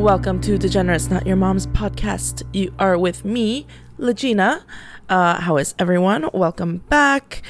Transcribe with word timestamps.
Welcome 0.00 0.40
to 0.40 0.56
Degenerates 0.56 1.10
Not 1.10 1.26
Your 1.26 1.36
Mom's 1.36 1.66
podcast. 1.66 2.42
You 2.54 2.72
are 2.78 2.96
with 2.96 3.22
me, 3.22 3.66
Legina. 3.98 4.62
Uh, 5.10 5.38
how 5.42 5.58
is 5.58 5.74
everyone? 5.78 6.30
Welcome 6.32 6.78
back. 6.88 7.42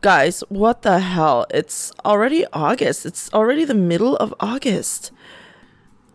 Guys, 0.00 0.42
what 0.48 0.82
the 0.82 0.98
hell? 0.98 1.46
It's 1.50 1.92
already 2.04 2.44
August. 2.52 3.06
It's 3.06 3.32
already 3.32 3.64
the 3.64 3.72
middle 3.72 4.16
of 4.16 4.34
August. 4.40 5.12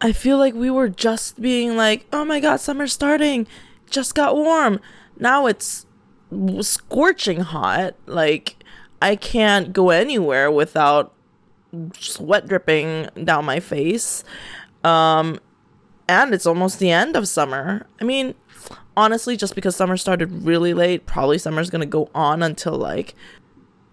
I 0.02 0.12
feel 0.12 0.38
like 0.38 0.56
we 0.56 0.70
were 0.70 0.90
just 0.90 1.42
being 1.42 1.78
like, 1.78 2.06
oh 2.12 2.26
my 2.26 2.42
god, 2.42 2.58
summer's 2.58 2.92
starting. 2.92 3.48
Just 3.90 4.14
got 4.14 4.36
warm. 4.36 4.82
Now 5.18 5.46
it's 5.46 5.86
scorching 6.60 7.40
hot. 7.40 7.96
Like, 8.08 8.62
I 9.02 9.16
can't 9.16 9.72
go 9.72 9.90
anywhere 9.90 10.52
without 10.52 11.14
sweat 11.98 12.48
dripping 12.48 13.08
down 13.24 13.46
my 13.46 13.62
face. 13.62 14.26
Um, 14.84 15.40
and 16.08 16.34
it's 16.34 16.46
almost 16.46 16.80
the 16.80 16.92
end 16.92 17.16
of 17.16 17.28
summer. 17.28 17.88
I 18.00 18.04
mean, 18.04 18.36
honestly, 18.98 19.38
just 19.38 19.56
because 19.56 19.76
summer 19.76 19.98
started 19.98 20.44
really 20.44 20.74
late, 20.74 21.06
probably 21.06 21.38
summer's 21.38 21.70
gonna 21.70 21.86
go 21.86 22.10
on 22.14 22.44
until 22.44 22.74
like 22.74 23.16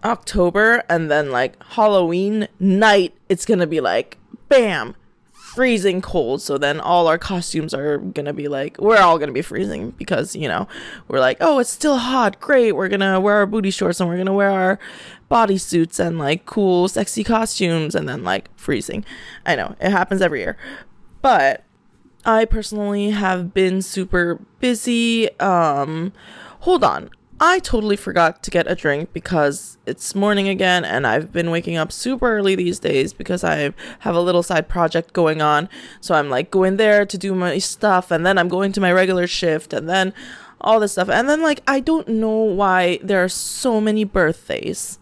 October, 0.03 0.83
and 0.89 1.09
then 1.09 1.31
like 1.31 1.61
Halloween 1.63 2.47
night, 2.59 3.15
it's 3.29 3.45
gonna 3.45 3.67
be 3.67 3.79
like 3.79 4.17
bam, 4.49 4.95
freezing 5.59 5.99
cold. 6.01 6.41
So 6.41 6.57
then 6.57 6.79
all 6.79 7.07
our 7.07 7.17
costumes 7.17 7.73
are 7.73 7.97
gonna 7.97 8.31
be 8.31 8.47
like, 8.47 8.77
we're 8.79 8.95
all 8.99 9.19
gonna 9.19 9.33
be 9.33 9.41
freezing 9.41 9.89
because, 9.91 10.33
you 10.33 10.47
know, 10.47 10.69
we're 11.09 11.19
like, 11.19 11.35
oh, 11.41 11.59
it's 11.59 11.69
still 11.69 11.97
hot. 11.97 12.39
Great. 12.39 12.77
We're 12.77 12.87
gonna 12.87 13.19
wear 13.19 13.35
our 13.35 13.45
booty 13.45 13.69
shorts 13.69 13.99
and 13.99 14.07
we're 14.07 14.15
gonna 14.15 14.33
wear 14.33 14.51
our 14.51 14.79
bodysuits 15.29 15.99
and 15.99 16.17
like 16.17 16.45
cool, 16.45 16.87
sexy 16.87 17.25
costumes 17.25 17.93
and 17.93 18.07
then 18.07 18.23
like 18.23 18.47
freezing. 18.57 19.03
I 19.45 19.57
know 19.57 19.75
it 19.81 19.91
happens 19.91 20.21
every 20.21 20.39
year. 20.39 20.55
But 21.21 21.65
I 22.23 22.45
personally 22.45 23.09
have 23.09 23.53
been 23.53 23.81
super 23.81 24.39
busy. 24.61 25.37
Um, 25.41 26.13
hold 26.61 26.85
on. 26.85 27.09
I 27.41 27.59
totally 27.59 27.95
forgot 27.95 28.43
to 28.43 28.51
get 28.51 28.69
a 28.69 28.75
drink 28.75 29.13
because 29.13 29.77
it's 29.85 30.13
morning 30.13 30.49
again 30.49 30.83
and 30.83 31.07
I've 31.07 31.31
been 31.31 31.51
waking 31.51 31.77
up 31.77 31.89
super 31.89 32.37
early 32.37 32.53
these 32.53 32.79
days 32.79 33.13
because 33.13 33.45
I 33.45 33.73
have 33.99 34.15
a 34.15 34.19
little 34.19 34.43
side 34.43 34.67
project 34.67 35.13
going 35.13 35.41
on. 35.41 35.69
So 36.01 36.15
I'm 36.15 36.29
like 36.29 36.51
going 36.51 36.75
there 36.75 37.05
to 37.05 37.17
do 37.17 37.33
my 37.33 37.57
stuff 37.57 38.11
and 38.11 38.25
then 38.25 38.37
I'm 38.37 38.49
going 38.49 38.73
to 38.73 38.81
my 38.81 38.91
regular 38.91 39.25
shift 39.25 39.71
and 39.71 39.87
then 39.87 40.13
all 40.59 40.81
this 40.81 40.91
stuff. 40.93 41.07
And 41.07 41.29
then 41.29 41.41
like 41.41 41.61
I 41.65 41.79
don't 41.79 42.09
know 42.09 42.35
why 42.35 42.99
there 43.01 43.23
are 43.23 43.29
so 43.29 43.79
many 43.79 44.03
birthdays. 44.03 44.99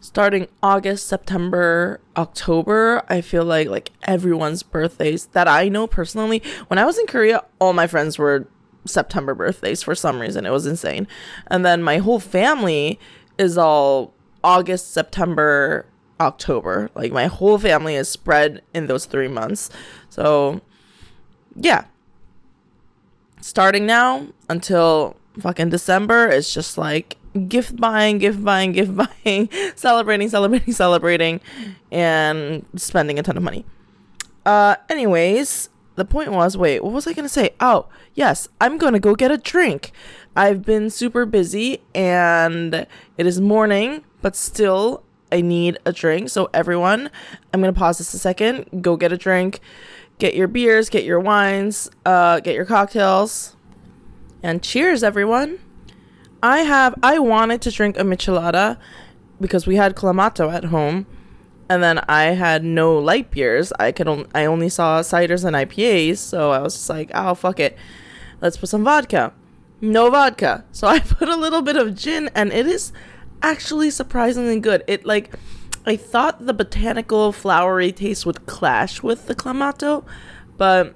Starting 0.00 0.48
August, 0.62 1.06
September, 1.06 2.00
October, 2.14 3.04
I 3.08 3.22
feel 3.22 3.44
like 3.44 3.68
like 3.68 3.90
everyone's 4.02 4.62
birthdays 4.62 5.26
that 5.26 5.48
I 5.48 5.70
know 5.70 5.86
personally. 5.86 6.42
When 6.68 6.78
I 6.78 6.84
was 6.84 6.98
in 6.98 7.06
Korea, 7.06 7.44
all 7.58 7.72
my 7.72 7.86
friends 7.86 8.18
were 8.18 8.48
September 8.84 9.34
birthdays 9.34 9.82
for 9.82 9.94
some 9.94 10.20
reason. 10.20 10.46
It 10.46 10.50
was 10.50 10.66
insane. 10.66 11.06
And 11.48 11.64
then 11.64 11.82
my 11.82 11.98
whole 11.98 12.20
family 12.20 12.98
is 13.38 13.56
all 13.56 14.12
August, 14.42 14.92
September, 14.92 15.86
October. 16.20 16.90
Like 16.94 17.12
my 17.12 17.26
whole 17.26 17.58
family 17.58 17.94
is 17.94 18.08
spread 18.08 18.62
in 18.74 18.86
those 18.86 19.06
three 19.06 19.28
months. 19.28 19.70
So, 20.08 20.60
yeah. 21.54 21.84
Starting 23.40 23.86
now 23.86 24.28
until 24.48 25.16
fucking 25.40 25.70
December, 25.70 26.28
it's 26.28 26.52
just 26.52 26.78
like 26.78 27.16
gift 27.48 27.76
buying, 27.76 28.18
gift 28.18 28.42
buying, 28.44 28.72
gift 28.78 28.94
buying, 28.96 29.48
celebrating, 29.74 30.28
celebrating, 30.28 30.72
celebrating, 30.72 31.40
and 31.90 32.64
spending 32.76 33.18
a 33.18 33.22
ton 33.22 33.36
of 33.36 33.42
money. 33.42 33.64
Uh, 34.44 34.76
anyways, 34.88 35.68
the 35.94 36.04
point 36.04 36.32
was 36.32 36.56
wait, 36.56 36.82
what 36.82 36.92
was 36.92 37.06
I 37.06 37.12
going 37.12 37.24
to 37.24 37.28
say? 37.28 37.50
Oh, 37.60 37.86
yes, 38.14 38.48
I'm 38.60 38.78
going 38.78 38.92
to 38.92 39.00
go 39.00 39.14
get 39.14 39.30
a 39.30 39.38
drink. 39.38 39.92
I've 40.34 40.62
been 40.62 40.90
super 40.90 41.26
busy 41.26 41.82
and 41.94 42.74
it 42.74 43.26
is 43.26 43.40
morning, 43.40 44.04
but 44.22 44.34
still, 44.36 45.02
I 45.30 45.40
need 45.40 45.78
a 45.84 45.92
drink. 45.92 46.28
So, 46.30 46.48
everyone, 46.54 47.10
I'm 47.52 47.60
going 47.60 47.72
to 47.72 47.78
pause 47.78 47.98
this 47.98 48.14
a 48.14 48.18
second. 48.18 48.82
Go 48.82 48.96
get 48.96 49.12
a 49.12 49.16
drink. 49.16 49.60
Get 50.18 50.34
your 50.34 50.48
beers, 50.48 50.88
get 50.88 51.04
your 51.04 51.18
wines, 51.20 51.90
uh, 52.06 52.40
get 52.40 52.54
your 52.54 52.64
cocktails. 52.64 53.56
And 54.42 54.62
cheers, 54.62 55.02
everyone. 55.02 55.58
I 56.42 56.60
have, 56.60 56.94
I 57.02 57.18
wanted 57.18 57.62
to 57.62 57.70
drink 57.70 57.96
a 57.96 58.02
michelada 58.02 58.78
because 59.40 59.66
we 59.66 59.76
had 59.76 59.94
clamato 59.94 60.52
at 60.52 60.64
home 60.64 61.06
and 61.72 61.82
then 61.82 62.00
I 62.06 62.24
had 62.34 62.64
no 62.64 62.98
light 62.98 63.30
beers. 63.30 63.72
I 63.80 63.92
could 63.92 64.06
on- 64.06 64.26
I 64.34 64.44
only 64.44 64.68
saw 64.68 65.00
ciders 65.00 65.42
and 65.42 65.56
IPAs, 65.56 66.18
so 66.18 66.50
I 66.50 66.58
was 66.58 66.74
just 66.74 66.90
like, 66.90 67.10
"Oh 67.14 67.34
fuck 67.34 67.58
it, 67.58 67.78
let's 68.42 68.58
put 68.58 68.68
some 68.68 68.84
vodka." 68.84 69.32
No 69.80 70.10
vodka, 70.10 70.64
so 70.70 70.86
I 70.86 70.98
put 71.18 71.30
a 71.30 71.36
little 71.36 71.62
bit 71.62 71.76
of 71.76 71.94
gin, 71.96 72.28
and 72.34 72.52
it 72.52 72.66
is 72.66 72.92
actually 73.42 73.90
surprisingly 73.90 74.60
good. 74.60 74.84
It 74.86 75.06
like 75.06 75.34
I 75.86 75.96
thought 75.96 76.44
the 76.44 76.52
botanical 76.52 77.32
flowery 77.32 77.90
taste 77.90 78.26
would 78.26 78.44
clash 78.44 79.02
with 79.02 79.26
the 79.26 79.34
clamato, 79.34 80.04
but 80.58 80.94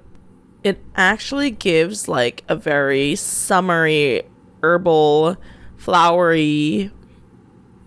it 0.63 0.77
actually 0.95 1.49
gives 1.49 2.07
like 2.07 2.43
a 2.47 2.55
very 2.55 3.15
summery, 3.15 4.21
herbal, 4.61 5.37
flowery 5.75 6.91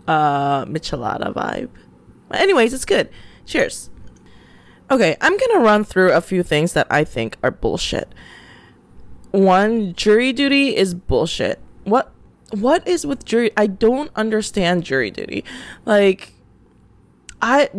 uh 0.08 0.64
michelada 0.64 1.32
vibe. 1.32 1.70
Anyways, 2.32 2.72
it's 2.72 2.84
good. 2.84 3.08
Cheers. 3.46 3.90
Okay, 4.90 5.16
I'm 5.20 5.36
gonna 5.36 5.60
run 5.60 5.84
through 5.84 6.12
a 6.12 6.20
few 6.20 6.42
things 6.42 6.72
that 6.72 6.86
I 6.90 7.04
think 7.04 7.36
are 7.42 7.50
bullshit. 7.50 8.12
One, 9.30 9.94
jury 9.94 10.32
duty 10.32 10.76
is 10.76 10.94
bullshit. 10.94 11.60
What 11.84 12.12
what 12.50 12.86
is 12.86 13.06
with 13.06 13.24
jury 13.24 13.52
I 13.56 13.68
don't 13.68 14.10
understand 14.16 14.84
jury 14.84 15.10
duty. 15.10 15.44
Like 15.84 16.34
I 17.40 17.70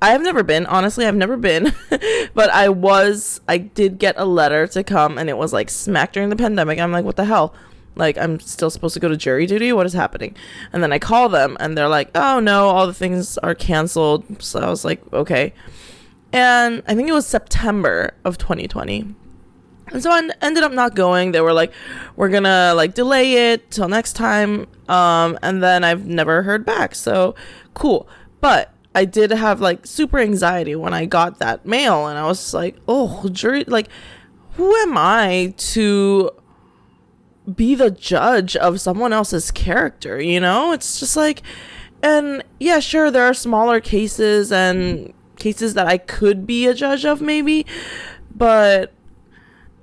I've 0.00 0.22
never 0.22 0.42
been, 0.42 0.66
honestly, 0.66 1.06
I've 1.06 1.16
never 1.16 1.36
been, 1.36 1.72
but 2.34 2.50
I 2.50 2.68
was 2.68 3.40
I 3.48 3.58
did 3.58 3.98
get 3.98 4.14
a 4.18 4.24
letter 4.24 4.66
to 4.68 4.84
come 4.84 5.18
and 5.18 5.30
it 5.30 5.36
was 5.38 5.52
like 5.52 5.70
smack 5.70 6.12
during 6.12 6.28
the 6.28 6.36
pandemic. 6.36 6.78
I'm 6.78 6.92
like, 6.92 7.04
what 7.04 7.16
the 7.16 7.24
hell? 7.24 7.54
Like, 7.98 8.16
I'm 8.16 8.40
still 8.40 8.70
supposed 8.70 8.94
to 8.94 9.00
go 9.00 9.08
to 9.08 9.16
jury 9.16 9.44
duty? 9.44 9.72
What 9.72 9.84
is 9.84 9.92
happening? 9.92 10.34
And 10.72 10.82
then 10.82 10.92
I 10.92 10.98
call 10.98 11.28
them 11.28 11.56
and 11.60 11.76
they're 11.76 11.88
like, 11.88 12.10
oh 12.14 12.40
no, 12.40 12.68
all 12.68 12.86
the 12.86 12.94
things 12.94 13.36
are 13.38 13.54
canceled. 13.54 14.42
So 14.42 14.60
I 14.60 14.70
was 14.70 14.84
like, 14.84 15.02
okay. 15.12 15.52
And 16.32 16.82
I 16.86 16.94
think 16.94 17.08
it 17.08 17.12
was 17.12 17.26
September 17.26 18.14
of 18.24 18.38
2020. 18.38 19.14
And 19.90 20.02
so 20.02 20.10
I 20.10 20.28
ended 20.42 20.62
up 20.62 20.72
not 20.72 20.94
going. 20.94 21.32
They 21.32 21.40
were 21.40 21.52
like, 21.52 21.72
we're 22.16 22.28
gonna 22.28 22.72
like 22.76 22.94
delay 22.94 23.52
it 23.52 23.70
till 23.70 23.88
next 23.88 24.12
time. 24.14 24.66
Um, 24.88 25.38
and 25.42 25.62
then 25.62 25.84
I've 25.84 26.06
never 26.06 26.42
heard 26.42 26.64
back. 26.64 26.94
So 26.94 27.34
cool. 27.74 28.08
But 28.40 28.72
I 28.94 29.04
did 29.04 29.30
have 29.30 29.60
like 29.60 29.86
super 29.86 30.18
anxiety 30.18 30.74
when 30.74 30.94
I 30.94 31.06
got 31.06 31.38
that 31.38 31.66
mail 31.66 32.06
and 32.06 32.18
I 32.18 32.26
was 32.26 32.54
like, 32.54 32.76
oh, 32.86 33.28
jury, 33.30 33.64
like, 33.66 33.88
who 34.56 34.74
am 34.76 34.98
I 34.98 35.54
to 35.56 36.30
be 37.54 37.74
the 37.74 37.90
judge 37.90 38.56
of 38.56 38.80
someone 38.80 39.12
else's 39.12 39.50
character, 39.50 40.20
you 40.20 40.40
know? 40.40 40.72
It's 40.72 41.00
just 41.00 41.16
like 41.16 41.42
and 42.02 42.44
yeah, 42.60 42.80
sure 42.80 43.10
there 43.10 43.24
are 43.24 43.34
smaller 43.34 43.80
cases 43.80 44.52
and 44.52 45.12
cases 45.36 45.74
that 45.74 45.86
I 45.86 45.98
could 45.98 46.46
be 46.46 46.66
a 46.66 46.74
judge 46.74 47.04
of 47.04 47.20
maybe, 47.20 47.66
but 48.34 48.92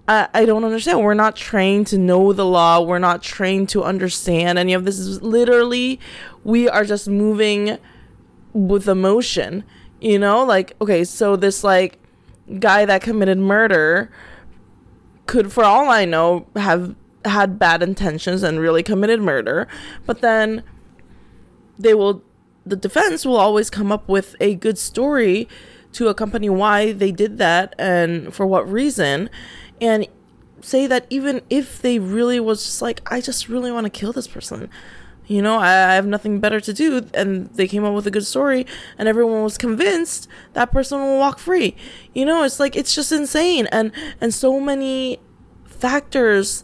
I, 0.07 0.27
I 0.33 0.45
don't 0.45 0.63
understand. 0.63 1.01
We're 1.01 1.13
not 1.13 1.35
trained 1.35 1.87
to 1.87 1.97
know 1.97 2.31
the 2.31 2.45
law. 2.45 2.81
We're 2.81 2.99
not 2.99 3.21
trained 3.21 3.69
to 3.69 3.83
understand 3.83 4.57
any 4.57 4.73
of 4.73 4.85
this. 4.85 4.99
Is 4.99 5.21
literally, 5.21 5.99
we 6.43 6.69
are 6.69 6.85
just 6.85 7.07
moving 7.07 7.77
with 8.53 8.87
emotion. 8.87 9.63
You 9.99 10.19
know, 10.19 10.43
like 10.43 10.73
okay, 10.79 11.03
so 11.03 11.35
this 11.35 11.63
like 11.63 11.99
guy 12.59 12.85
that 12.85 13.01
committed 13.01 13.39
murder 13.39 14.11
could, 15.25 15.51
for 15.51 15.63
all 15.63 15.89
I 15.89 16.05
know, 16.05 16.47
have 16.55 16.95
had 17.25 17.59
bad 17.59 17.81
intentions 17.81 18.43
and 18.43 18.59
really 18.59 18.83
committed 18.83 19.21
murder, 19.21 19.67
but 20.05 20.21
then 20.21 20.63
they 21.77 21.93
will 21.93 22.23
the 22.65 22.75
defense 22.75 23.25
will 23.25 23.37
always 23.37 23.69
come 23.69 23.91
up 23.91 24.07
with 24.07 24.35
a 24.39 24.55
good 24.55 24.77
story 24.77 25.47
to 25.93 26.07
accompany 26.07 26.49
why 26.49 26.91
they 26.91 27.11
did 27.11 27.37
that 27.37 27.75
and 27.77 28.33
for 28.33 28.45
what 28.45 28.69
reason 28.69 29.29
and 29.79 30.07
say 30.61 30.87
that 30.87 31.05
even 31.09 31.41
if 31.49 31.81
they 31.81 31.99
really 31.99 32.39
was 32.39 32.63
just 32.63 32.81
like 32.81 33.01
I 33.11 33.21
just 33.21 33.47
really 33.49 33.71
want 33.71 33.85
to 33.85 33.89
kill 33.89 34.11
this 34.11 34.27
person 34.27 34.69
you 35.27 35.41
know 35.41 35.57
I, 35.57 35.91
I, 35.91 35.93
have 35.95 36.05
nothing 36.05 36.39
better 36.39 36.59
to 36.59 36.73
do 36.73 37.07
and 37.13 37.47
they 37.49 37.67
came 37.67 37.83
up 37.83 37.93
with 37.93 38.07
a 38.07 38.11
good 38.11 38.25
story 38.25 38.65
and 38.97 39.07
everyone 39.07 39.43
was 39.43 39.57
convinced 39.57 40.27
that 40.53 40.71
person 40.71 40.99
will 40.99 41.17
walk 41.17 41.39
free. 41.39 41.75
You 42.13 42.25
know 42.25 42.43
it's 42.43 42.59
like 42.59 42.75
it's 42.75 42.93
just 42.93 43.11
insane 43.11 43.67
and 43.71 43.91
and 44.21 44.33
so 44.33 44.59
many 44.59 45.19
factors 45.65 46.63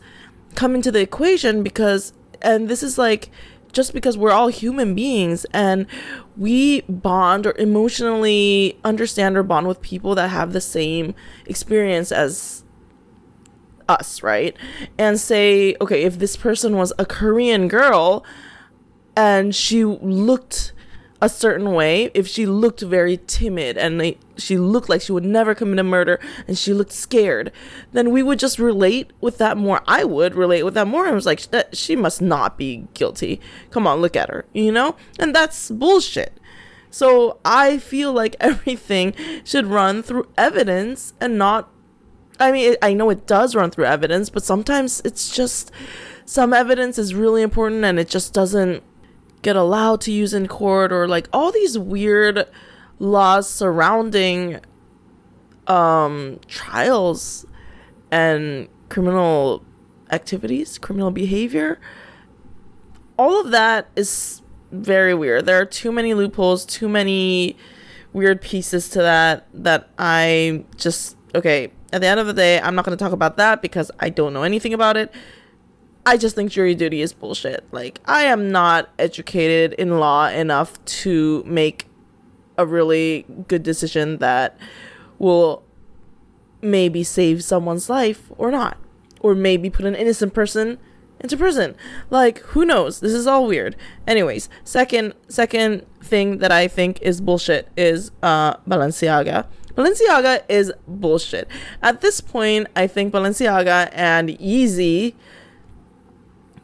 come 0.56 0.76
into 0.76 0.92
the 0.92 1.02
equation 1.02 1.64
because 1.64 2.14
and 2.42 2.70
this 2.70 2.84
is 2.84 2.98
like 2.98 3.30
just 3.72 3.94
because 3.94 4.18
we're 4.18 4.32
all 4.32 4.50
human 4.50 4.94
beings 4.96 5.46
and 5.54 5.88
we 6.36 6.82
bond 6.82 7.48
or 7.48 7.56
emotionally 7.58 8.78
understand 8.84 9.38
or 9.38 9.44
bond 9.44 9.68
with 9.68 9.82
people 9.82 10.16
that 10.16 10.30
have 10.30 10.54
the 10.54 10.62
same 10.62 11.16
experience 11.46 12.12
as 12.12 12.64
us, 13.88 14.24
right? 14.24 14.56
And 14.98 15.20
say, 15.20 15.76
okay, 15.82 16.04
if 16.04 16.20
this 16.20 16.36
person 16.36 16.76
was 16.76 16.92
a 16.98 17.06
Korean 17.06 17.68
girl 17.68 18.26
and 19.16 19.54
she 19.54 19.84
looked 19.84 20.74
a 21.22 21.30
certain 21.30 21.72
way, 21.72 22.10
if 22.16 22.28
she 22.28 22.48
looked 22.48 22.82
very 22.82 23.20
timid 23.28 23.78
and 23.78 24.16
she 24.38 24.58
looked 24.58 24.90
like 24.90 25.02
she 25.02 25.12
would 25.12 25.24
never 25.24 25.54
commit 25.54 25.78
a 25.78 25.84
murder 25.84 26.20
and 26.48 26.58
she 26.58 26.74
looked 26.74 26.92
scared, 26.92 27.52
then 27.92 28.10
we 28.10 28.24
would 28.24 28.40
just 28.40 28.58
relate 28.58 29.14
with 29.22 29.38
that 29.38 29.56
more. 29.56 29.84
I 29.88 30.04
would 30.04 30.34
relate 30.34 30.64
with 30.64 30.74
that 30.74 30.88
more. 30.88 31.06
I 31.06 31.12
was 31.12 31.28
like, 31.28 31.44
she 31.74 31.96
must 31.96 32.24
not 32.24 32.58
be 32.58 32.88
guilty. 32.96 33.40
Come 33.70 33.86
on, 33.86 34.02
look 34.02 34.16
at 34.16 34.30
her, 34.30 34.46
you 34.52 34.72
know? 34.72 34.96
And 35.20 35.36
that's 35.36 35.70
bullshit. 35.70 36.40
So 36.90 37.40
I 37.46 37.78
feel 37.78 38.12
like 38.12 38.36
everything 38.42 39.14
should 39.44 39.68
run 39.68 40.02
through 40.02 40.28
evidence 40.38 41.14
and 41.22 41.38
not. 41.38 41.70
I 42.40 42.52
mean, 42.52 42.76
I 42.82 42.94
know 42.96 43.12
it 43.12 43.28
does 43.28 43.56
run 43.56 43.70
through 43.70 43.86
evidence, 43.86 44.32
but 44.32 44.44
sometimes 44.44 45.00
it's 45.06 45.30
just 45.36 45.72
some 46.26 46.54
evidence 46.54 46.98
is 46.98 47.14
really 47.14 47.44
important 47.44 47.84
and 47.84 48.00
it 48.00 48.08
just 48.08 48.34
doesn't 48.34 48.82
get 49.42 49.56
allowed 49.56 50.02
to 50.02 50.12
use 50.12 50.34
in 50.34 50.48
court 50.48 50.92
or 50.92 51.08
like 51.08 51.28
all 51.34 51.52
these 51.52 51.78
weird 51.78 52.48
laws 53.00 53.50
surrounding 53.50 54.60
um 55.68 56.40
trials 56.48 57.46
and 58.12 58.68
criminal 58.90 59.64
activities, 60.12 60.78
criminal 60.78 61.12
behavior. 61.12 61.80
All 63.18 63.40
of 63.40 63.52
that 63.52 63.88
is 63.96 64.42
very 64.72 65.14
weird. 65.14 65.46
There 65.46 65.60
are 65.60 65.66
too 65.66 65.92
many 65.92 66.14
loopholes, 66.14 66.66
too 66.66 66.90
many 66.90 67.56
weird 68.14 68.42
pieces 68.42 68.90
to 68.90 69.00
that 69.00 69.48
that 69.54 69.90
I 69.98 70.66
just 70.76 71.16
okay, 71.34 71.72
at 71.94 72.02
the 72.02 72.08
end 72.08 72.20
of 72.20 72.28
the 72.28 72.34
day, 72.34 72.60
I'm 72.60 72.76
not 72.76 72.86
going 72.86 72.98
to 72.98 73.02
talk 73.02 73.14
about 73.14 73.38
that 73.38 73.62
because 73.62 73.92
I 74.00 74.10
don't 74.10 74.34
know 74.34 74.44
anything 74.44 74.74
about 74.74 74.98
it. 74.98 75.14
I 76.06 76.18
just 76.18 76.36
think 76.36 76.52
jury 76.52 76.76
duty 76.76 77.02
is 77.02 77.14
bullshit. 77.14 77.66
Like, 77.72 78.00
I 78.06 78.24
am 78.24 78.52
not 78.52 78.90
educated 78.98 79.74
in 79.74 80.00
law 80.00 80.28
enough 80.28 80.84
to 80.86 81.44
make 81.46 81.88
a 82.58 82.66
really 82.66 83.26
good 83.48 83.64
decision 83.64 84.18
that 84.18 84.58
will 85.20 85.64
maybe 86.62 87.04
save 87.04 87.44
someone's 87.44 87.90
life 87.90 88.32
or 88.38 88.52
not. 88.52 88.78
Or 89.20 89.36
maybe 89.36 89.70
put 89.70 89.86
an 89.86 89.94
innocent 89.96 90.34
person 90.34 90.80
into 91.20 91.38
prison. 91.38 91.76
Like, 92.10 92.40
who 92.40 92.66
knows? 92.66 93.00
This 93.00 93.14
is 93.14 93.28
all 93.28 93.46
weird. 93.46 93.76
Anyways, 94.08 94.50
second 94.64 95.14
second 95.28 95.86
thing 96.02 96.40
that 96.40 96.52
I 96.52 96.68
think 96.68 97.00
is 97.04 97.22
bullshit 97.22 97.70
is 97.78 98.12
uh 98.24 98.56
Balenciaga. 98.68 99.46
Balenciaga 99.76 100.44
is 100.50 100.74
bullshit. 100.88 101.48
At 101.84 102.02
this 102.02 102.20
point, 102.20 102.68
I 102.76 102.88
think 102.88 103.14
Balenciaga 103.14 103.90
and 103.94 104.30
Yeezy 104.30 105.14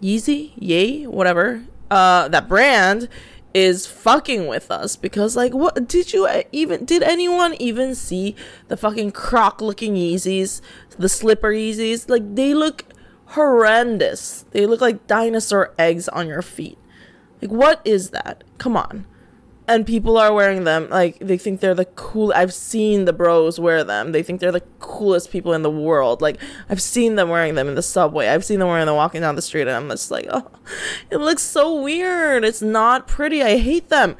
Yeezy, 0.01 0.51
Yay, 0.57 1.05
whatever, 1.05 1.63
uh, 1.89 2.27
that 2.27 2.47
brand 2.47 3.09
is 3.53 3.87
fucking 3.87 4.45
with 4.45 4.69
us 4.69 4.95
because 4.95 5.35
like 5.35 5.53
what 5.53 5.87
did 5.87 6.13
you 6.13 6.27
even 6.51 6.85
did 6.85 7.01
anyone 7.01 7.55
even 7.55 7.95
see 7.95 8.35
the 8.67 8.77
fucking 8.77 9.11
croc 9.11 9.61
looking 9.61 9.95
Yeezys, 9.95 10.61
the 10.99 11.09
slipper 11.09 11.51
Yeezys? 11.51 12.09
Like 12.09 12.35
they 12.35 12.53
look 12.53 12.85
horrendous. 13.27 14.45
They 14.51 14.65
look 14.65 14.81
like 14.81 15.07
dinosaur 15.07 15.73
eggs 15.79 16.07
on 16.09 16.27
your 16.27 16.41
feet. 16.41 16.77
Like 17.41 17.51
what 17.51 17.81
is 17.83 18.11
that? 18.11 18.43
Come 18.57 18.77
on 18.77 19.05
and 19.67 19.85
people 19.85 20.17
are 20.17 20.33
wearing 20.33 20.63
them 20.63 20.89
like 20.89 21.19
they 21.19 21.37
think 21.37 21.59
they're 21.59 21.75
the 21.75 21.85
cool 21.85 22.31
i've 22.35 22.53
seen 22.53 23.05
the 23.05 23.13
bros 23.13 23.59
wear 23.59 23.83
them. 23.83 24.11
They 24.11 24.23
think 24.23 24.39
they're 24.39 24.51
the 24.51 24.63
coolest 24.79 25.31
people 25.31 25.53
in 25.53 25.61
the 25.61 25.71
world. 25.71 26.21
Like 26.21 26.37
i've 26.69 26.81
seen 26.81 27.15
them 27.15 27.29
wearing 27.29 27.55
them 27.55 27.67
in 27.67 27.75
the 27.75 27.81
subway. 27.81 28.29
I've 28.29 28.45
seen 28.45 28.59
them 28.59 28.69
wearing 28.69 28.85
them 28.85 28.95
walking 28.95 29.21
down 29.21 29.35
the 29.35 29.41
street 29.41 29.63
and 29.63 29.71
i'm 29.71 29.89
just 29.89 30.11
like 30.11 30.27
oh 30.29 30.49
it 31.09 31.17
looks 31.17 31.43
so 31.43 31.81
weird. 31.81 32.43
It's 32.43 32.61
not 32.61 33.07
pretty. 33.07 33.43
I 33.43 33.57
hate 33.57 33.89
them. 33.89 34.15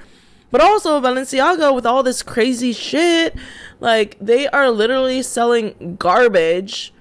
But 0.51 0.61
also 0.61 1.01
balenciaga 1.01 1.73
with 1.73 1.85
all 1.85 2.03
this 2.03 2.23
crazy 2.23 2.73
shit 2.73 3.35
like 3.79 4.17
they 4.19 4.47
are 4.47 4.69
literally 4.69 5.21
selling 5.21 5.95
garbage 5.97 6.93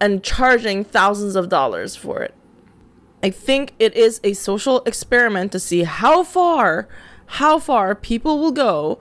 and 0.00 0.24
charging 0.24 0.82
thousands 0.82 1.36
of 1.36 1.48
dollars 1.48 1.94
for 1.94 2.22
it. 2.22 2.34
I 3.22 3.30
think 3.30 3.74
it 3.78 3.94
is 3.94 4.20
a 4.24 4.32
social 4.32 4.82
experiment 4.82 5.52
to 5.52 5.60
see 5.60 5.84
how 5.84 6.24
far 6.24 6.88
how 7.36 7.58
far 7.58 7.94
people 7.94 8.38
will 8.38 8.52
go 8.52 8.98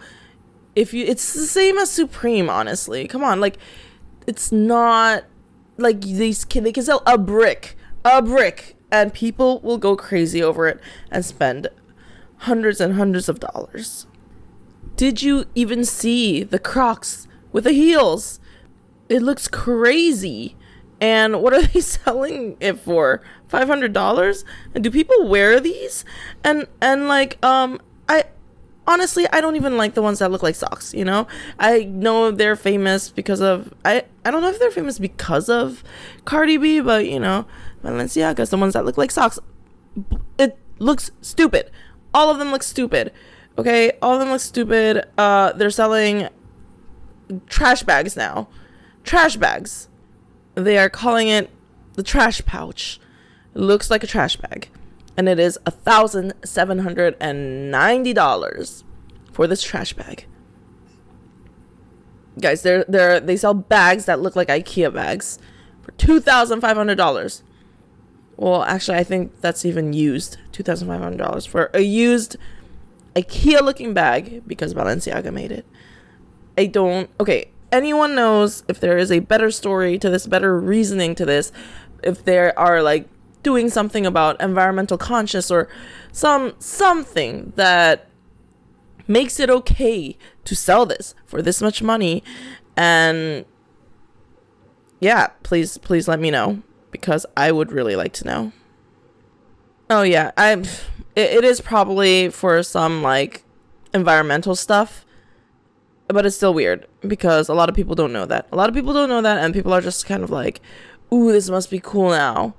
if 0.74 0.94
you 0.94 1.04
it's 1.06 1.34
the 1.34 1.42
same 1.42 1.78
as 1.78 1.92
supreme 1.92 2.50
honestly. 2.50 3.06
Come 3.06 3.26
on 3.26 3.42
like 3.42 3.58
it's 4.26 4.54
not 4.54 5.26
like 5.76 6.00
these 6.00 6.46
can 6.46 6.64
they 6.64 6.72
can 6.72 6.84
sell 6.84 7.04
a 7.06 7.18
brick 7.18 7.76
a 8.06 8.22
brick 8.22 8.78
and 8.90 9.14
people 9.14 9.60
will 9.60 9.78
go 9.78 9.98
crazy 9.98 10.42
over 10.42 10.66
it 10.68 10.80
and 11.12 11.26
spend 11.26 11.68
hundreds 12.38 12.80
and 12.80 12.94
hundreds 12.94 13.28
of 13.28 13.42
dollars. 13.42 14.08
Did 14.96 15.22
you 15.22 15.46
even 15.54 15.84
see 15.84 16.42
the 16.42 16.60
crocs 16.60 17.28
with 17.52 17.66
the 17.66 17.74
heels? 17.74 18.40
It 19.10 19.22
looks 19.22 19.50
crazy. 19.50 20.56
And 21.02 21.42
what 21.42 21.54
are 21.54 21.62
they 21.68 21.82
selling 21.82 22.56
it 22.62 22.80
for? 22.80 23.22
$500 23.50 24.44
and 24.74 24.84
do 24.86 24.90
people 24.90 25.28
wear 25.28 25.60
these? 25.60 26.06
And 26.46 26.68
and 26.82 27.10
like 27.10 27.44
um 27.44 27.82
honestly 28.88 29.28
I 29.32 29.42
don't 29.42 29.56
even 29.56 29.78
like 29.78 29.94
the 29.94 30.02
ones 30.02 30.20
that 30.20 30.32
look 30.32 30.44
like 30.44 30.56
socks, 30.56 30.94
you 30.94 31.06
know? 31.06 31.28
I 31.60 31.84
know 31.84 32.32
they're 32.32 32.56
famous 32.56 33.10
because 33.10 33.42
of 33.42 33.74
I 33.86 34.06
I 34.26 34.32
don't 34.32 34.42
know 34.42 34.50
if 34.50 34.60
they're 34.60 34.72
famous 34.72 35.00
because 35.00 35.50
of 35.50 35.84
Cardi 36.26 36.58
B, 36.58 36.80
but 36.80 37.08
you 37.08 37.20
know, 37.20 37.46
Balenciaga's 37.84 38.50
the 38.50 38.58
ones 38.58 38.74
that 38.74 38.86
look 38.86 38.98
like 38.98 39.12
socks. 39.12 39.40
It 40.38 40.58
looks 40.80 41.12
stupid. 41.22 41.72
All 42.14 42.30
of 42.30 42.40
them 42.40 42.52
look 42.52 42.64
stupid. 42.64 43.12
Okay, 43.58 43.94
all 44.02 44.14
of 44.14 44.20
them 44.20 44.30
look 44.30 44.42
stupid. 44.42 45.06
Uh 45.18 45.54
they're 45.54 45.70
selling 45.70 46.30
trash 47.48 47.84
bags 47.84 48.16
now. 48.16 48.48
Trash 49.04 49.38
bags. 49.38 49.88
They 50.56 50.78
are 50.78 50.90
calling 50.90 51.28
it 51.30 51.50
the 51.94 52.04
trash 52.04 52.44
pouch. 52.46 53.00
It 53.56 53.60
looks 53.60 53.90
like 53.90 54.04
a 54.04 54.08
trash 54.08 54.36
bag 54.38 54.70
and 55.18 55.28
it 55.28 55.40
is 55.40 55.60
a 55.66 55.72
thousand 55.72 56.34
seven 56.44 56.80
hundred 56.80 57.16
and 57.20 57.72
ninety 57.72 58.14
dollars 58.14 58.84
for 59.32 59.48
this 59.48 59.62
trash 59.62 59.94
bag. 59.94 60.26
Guys, 62.40 62.62
they're 62.62 62.86
they're 62.88 63.20
they 63.20 63.38
sell 63.38 63.54
bags 63.54 64.06
that 64.06 64.22
look 64.22 64.36
like 64.36 64.48
IKEA 64.48 64.94
bags 64.94 65.38
for 65.82 65.92
two 65.94 66.20
thousand 66.20 66.62
five 66.62 66.78
hundred 66.78 66.96
dollars. 66.96 67.44
Well, 68.38 68.64
actually, 68.64 68.98
I 68.98 69.04
think 69.04 69.42
that's 69.42 69.66
even 69.66 69.94
used 69.94 70.38
two 70.52 70.64
thousand 70.64 70.88
five 70.88 71.02
hundred 71.02 71.18
dollars 71.18 71.46
for 71.46 71.70
a 71.74 71.82
used 71.82 72.38
IKEA 73.16 73.62
looking 73.62 73.94
bag 73.94 74.44
because 74.48 74.74
Balenciaga 74.74 75.32
made 75.34 75.52
it. 75.52 75.66
I 76.58 76.66
don't. 76.66 77.10
Okay, 77.20 77.52
anyone 77.72 78.16
knows 78.16 78.64
if 78.68 78.80
there 78.80 78.98
is 78.98 79.12
a 79.12 79.20
better 79.20 79.52
story 79.52 80.00
to 80.00 80.10
this, 80.10 80.26
better 80.26 80.60
reasoning 80.60 81.16
to 81.16 81.26
this, 81.26 81.52
if 82.04 82.24
there 82.24 82.58
are 82.58 82.82
like 82.82 83.08
doing 83.44 83.70
something 83.70 84.06
about 84.06 84.40
environmental 84.42 84.98
conscious 84.98 85.50
or 85.50 85.68
some 86.12 86.54
something 86.60 87.54
that 87.56 88.08
makes 89.08 89.40
it 89.40 89.50
okay 89.50 90.18
to 90.46 90.56
sell 90.56 90.86
this 90.86 91.16
for 91.26 91.42
this 91.42 91.62
much 91.62 91.82
money. 91.82 92.24
And 92.78 93.46
yeah 95.02 95.28
please 95.44 95.78
please 95.80 96.08
let 96.08 96.20
me 96.20 96.30
know 96.30 96.62
because 96.92 97.26
i 97.36 97.52
would 97.52 97.72
really 97.72 97.96
like 97.96 98.14
to 98.14 98.26
know. 98.26 98.52
Oh 99.90 100.04
yeah 100.04 100.32
i 100.38 100.52
it, 100.54 100.68
it 101.16 101.44
is 101.44 101.60
probably 101.60 102.30
for 102.30 102.64
some 102.64 103.02
like 103.04 103.44
environmental 103.94 104.56
stuff 104.56 105.06
but 106.08 106.26
it's 106.26 106.36
still 106.36 106.54
weird 106.54 106.88
because 107.08 107.50
a 107.50 107.54
lot 107.54 107.70
of 107.70 107.76
people 107.76 107.96
don't 107.96 108.12
know 108.12 108.26
that. 108.26 108.48
A 108.52 108.56
lot 108.56 108.68
of 108.68 108.76
people 108.76 108.94
don't 108.94 109.10
know 109.10 109.22
that 109.22 109.44
and 109.44 109.54
people 109.54 109.74
are 109.74 109.82
just 109.82 110.06
kind 110.06 110.24
of 110.24 110.30
like 110.30 110.62
ooh 111.14 111.32
this 111.32 111.50
must 111.50 111.70
be 111.70 111.80
cool 111.80 112.12
now 112.12 112.54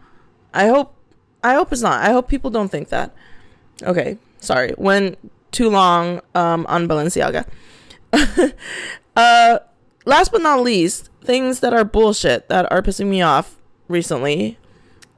I 0.55 0.69
hope 0.69 0.95
I 1.43 1.55
hope 1.55 1.73
it's 1.73 1.83
not. 1.83 2.03
I 2.03 2.13
hope 2.13 2.29
people 2.29 2.51
don't 2.51 2.69
think 2.69 2.89
that. 2.91 3.15
Okay, 3.83 4.19
sorry. 4.39 4.75
Went 4.79 5.19
too 5.51 5.69
long 5.69 6.21
um, 6.35 6.67
on 6.69 6.87
Balenciaga. 6.87 7.47
uh, 9.17 9.59
last 10.05 10.33
but 10.33 10.43
not 10.43 10.61
least, 10.61 11.11
things 11.23 11.61
that 11.61 11.73
are 11.73 11.85
bullshit 11.85 12.49
that 12.49 12.71
are 12.71 12.83
pissing 12.83 13.07
me 13.07 13.23
off 13.23 13.57
recently. 13.89 14.59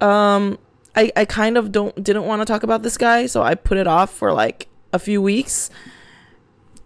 Um, 0.01 0.59
I 0.97 1.13
I 1.17 1.25
kind 1.25 1.59
of 1.59 1.73
don't 1.73 2.03
didn't 2.03 2.25
want 2.25 2.41
to 2.41 2.47
talk 2.47 2.63
about 2.63 2.83
this 2.83 2.97
guy, 2.97 3.27
so 3.27 3.43
I 3.43 3.55
put 3.55 3.77
it 3.77 3.87
off 3.87 4.11
for 4.13 4.33
like 4.33 4.69
a 4.93 4.99
few 4.99 5.21
weeks. 5.21 5.71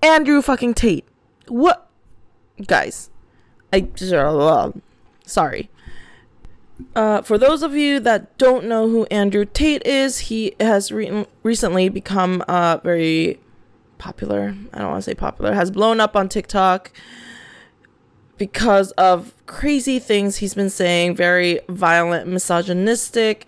Andrew 0.02 0.42
fucking 0.42 0.74
Tate. 0.74 1.04
What, 1.48 1.88
guys? 2.66 3.10
I 3.72 3.88
sorry 5.26 5.70
Uh, 6.94 7.22
for 7.22 7.38
those 7.38 7.62
of 7.62 7.74
you 7.74 8.00
that 8.00 8.36
don't 8.38 8.64
know 8.64 8.88
who 8.88 9.04
Andrew 9.06 9.44
Tate 9.44 9.84
is, 9.86 10.18
he 10.20 10.54
has 10.60 10.92
re- 10.92 11.26
recently 11.42 11.88
become 11.88 12.42
uh, 12.48 12.78
very 12.82 13.40
popular. 13.98 14.54
I 14.72 14.78
don't 14.78 14.90
want 14.90 15.04
to 15.04 15.10
say 15.10 15.14
popular, 15.14 15.54
has 15.54 15.70
blown 15.70 16.00
up 16.00 16.16
on 16.16 16.28
TikTok 16.28 16.92
because 18.36 18.92
of 18.92 19.34
crazy 19.46 19.98
things 19.98 20.36
he's 20.36 20.54
been 20.54 20.70
saying, 20.70 21.16
very 21.16 21.60
violent, 21.68 22.28
misogynistic, 22.28 23.46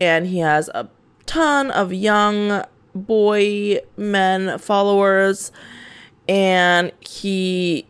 and 0.00 0.26
he 0.26 0.38
has 0.38 0.68
a 0.74 0.88
ton 1.26 1.70
of 1.70 1.92
young 1.92 2.64
boy 2.94 3.78
men 3.96 4.58
followers 4.58 5.52
and 6.28 6.92
he 7.00 7.86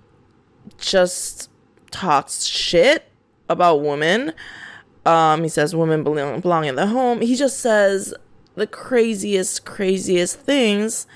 just 0.79 1.51
talks 1.91 2.45
shit 2.45 3.09
about 3.49 3.83
women. 3.83 4.33
Um, 5.05 5.43
he 5.43 5.49
says 5.49 5.75
women 5.75 6.05
belong, 6.05 6.41
belong 6.41 6.65
in 6.65 6.77
the 6.77 6.87
home. 6.87 7.21
He 7.21 7.35
just 7.37 7.61
says 7.61 8.15
the 8.55 8.67
craziest, 8.67 9.65
craziest 9.65 10.39
things. 10.39 11.07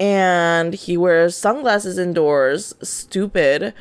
And 0.00 0.74
he 0.74 0.96
wears 0.96 1.36
sunglasses 1.36 1.98
indoors. 1.98 2.74
Stupid. 2.82 3.74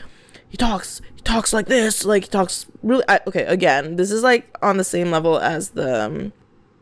He 0.50 0.58
talks. 0.58 1.02
He 1.16 1.22
talks 1.22 1.54
like 1.54 1.68
this. 1.68 2.06
Like 2.06 2.24
he 2.24 2.30
talks 2.30 2.66
really. 2.82 3.04
I, 3.08 3.20
okay, 3.28 3.44
again, 3.44 3.98
this 3.98 4.12
is 4.12 4.24
like 4.24 4.58
on 4.62 4.78
the 4.78 4.84
same 4.84 5.12
level 5.12 5.38
as 5.38 5.72
the 5.72 6.06
um, 6.06 6.34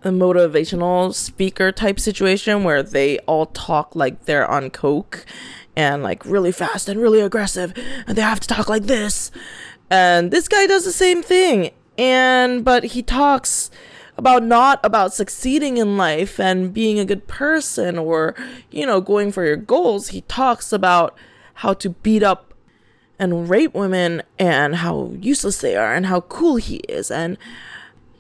the 0.06 0.12
motivational 0.12 1.14
speaker 1.16 1.72
type 1.72 2.00
situation 2.00 2.64
where 2.64 2.84
they 2.84 3.18
all 3.20 3.48
talk 3.48 3.96
like 3.96 4.26
they're 4.26 4.48
on 4.48 4.70
coke 4.70 5.26
and 5.76 6.04
like 6.04 6.24
really 6.26 6.52
fast 6.52 6.88
and 6.88 7.02
really 7.02 7.22
aggressive 7.22 7.74
and 8.06 8.16
they 8.16 8.22
have 8.22 8.40
to 8.40 8.48
talk 8.48 8.70
like 8.70 8.84
this 8.84 9.32
and 9.90 10.30
this 10.30 10.48
guy 10.48 10.68
does 10.68 10.86
the 10.86 10.92
same 10.92 11.24
thing 11.24 11.72
and 11.98 12.64
but 12.64 12.86
he 12.86 13.02
talks 13.04 13.70
about 14.18 14.44
not 14.44 14.80
about 14.84 15.14
succeeding 15.14 15.78
in 15.78 15.98
life 15.98 16.40
and 16.40 16.74
being 16.74 17.00
a 17.00 17.06
good 17.06 17.28
person 17.28 17.98
or 17.98 18.36
you 18.72 18.86
know 18.86 19.02
going 19.02 19.32
for 19.32 19.46
your 19.46 19.58
goals. 19.58 20.10
He 20.10 20.22
talks 20.22 20.72
about 20.72 21.16
how 21.56 21.74
to 21.74 21.90
beat 21.90 22.24
up 22.24 22.54
and 23.18 23.50
rape 23.50 23.74
women 23.74 24.22
and 24.38 24.76
how 24.78 25.14
useless 25.20 25.60
they 25.60 25.76
are 25.76 25.94
and 25.94 26.06
how 26.08 26.22
cool 26.22 26.58
he 26.58 26.78
is. 26.90 27.10
And 27.10 27.38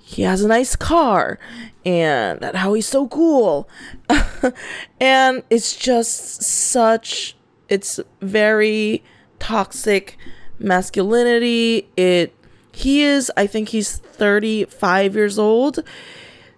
he 0.01 0.21
has 0.21 0.41
a 0.41 0.47
nice 0.47 0.75
car 0.75 1.39
and 1.85 2.43
how 2.55 2.73
he's 2.73 2.87
so 2.87 3.07
cool. 3.07 3.69
And 4.99 5.43
it's 5.49 5.75
just 5.75 6.43
such 6.43 7.35
it's 7.67 7.99
very 8.21 9.03
toxic 9.39 10.17
masculinity. 10.59 11.89
It 11.97 12.34
he 12.75 13.03
is 13.03 13.31
I 13.37 13.47
think 13.47 13.69
he's 13.69 13.97
35 13.97 15.15
years 15.15 15.39
old. 15.39 15.83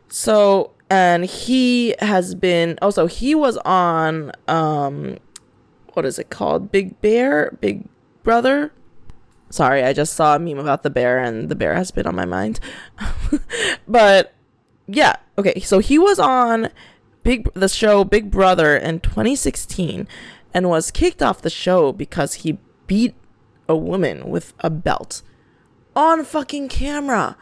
So 0.10 0.72
and 0.90 1.26
he 1.26 1.94
has 2.00 2.34
been 2.34 2.80
also 2.82 3.06
he 3.06 3.36
was 3.36 3.58
on 3.58 4.32
um 4.48 5.18
what 5.94 6.06
is 6.06 6.20
it 6.20 6.30
called? 6.30 6.72
Big 6.72 7.00
Bear, 7.02 7.58
Big 7.62 7.88
Brother. 8.24 8.72
Sorry, 9.50 9.84
I 9.84 9.94
just 9.94 10.14
saw 10.14 10.36
a 10.36 10.40
meme 10.40 10.60
about 10.60 10.84
the 10.84 10.90
bear 10.90 11.20
and 11.20 11.50
the 11.50 11.56
bear 11.56 11.76
has 11.76 11.92
been 11.92 12.06
on 12.06 12.16
my 12.16 12.26
mind. 12.26 12.60
but 13.88 14.34
yeah, 14.88 15.16
okay. 15.38 15.60
So 15.60 15.80
he 15.80 16.00
was 16.00 16.20
on 16.20 16.70
Big 17.24 17.52
the 17.54 17.70
show 17.70 18.04
Big 18.04 18.32
Brother 18.32 18.76
in 18.76 19.02
2016 19.02 20.08
and 20.54 20.70
was 20.70 20.90
kicked 20.90 21.22
off 21.22 21.42
the 21.42 21.50
show 21.50 21.92
because 21.92 22.36
he 22.36 22.58
beat 22.88 23.14
a 23.70 23.76
woman 23.76 24.30
with 24.30 24.54
a 24.60 24.70
belt 24.70 25.22
on 25.98 26.24
fucking 26.24 26.70
camera. 26.70 27.36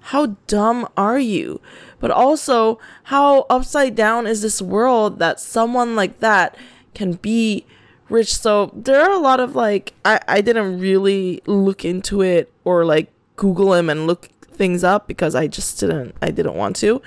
How 0.00 0.36
dumb 0.48 0.88
are 0.96 1.20
you? 1.20 1.60
But 2.00 2.10
also, 2.10 2.80
how 3.04 3.46
upside 3.48 3.94
down 3.94 4.26
is 4.26 4.42
this 4.42 4.60
world 4.60 5.20
that 5.20 5.38
someone 5.38 5.94
like 5.94 6.18
that 6.18 6.56
can 6.94 7.12
be 7.12 7.64
rich? 8.08 8.34
So, 8.34 8.72
there 8.74 9.00
are 9.00 9.12
a 9.12 9.18
lot 9.18 9.38
of 9.38 9.54
like, 9.54 9.94
I, 10.04 10.18
I 10.26 10.40
didn't 10.40 10.80
really 10.80 11.40
look 11.46 11.84
into 11.84 12.22
it 12.22 12.52
or 12.64 12.84
like 12.84 13.12
Google 13.36 13.74
him 13.74 13.88
and 13.88 14.08
look 14.08 14.28
things 14.42 14.82
up 14.82 15.06
because 15.06 15.36
I 15.36 15.46
just 15.46 15.78
didn't, 15.78 16.16
I 16.20 16.32
didn't 16.32 16.54
want 16.54 16.74
to. 16.76 17.00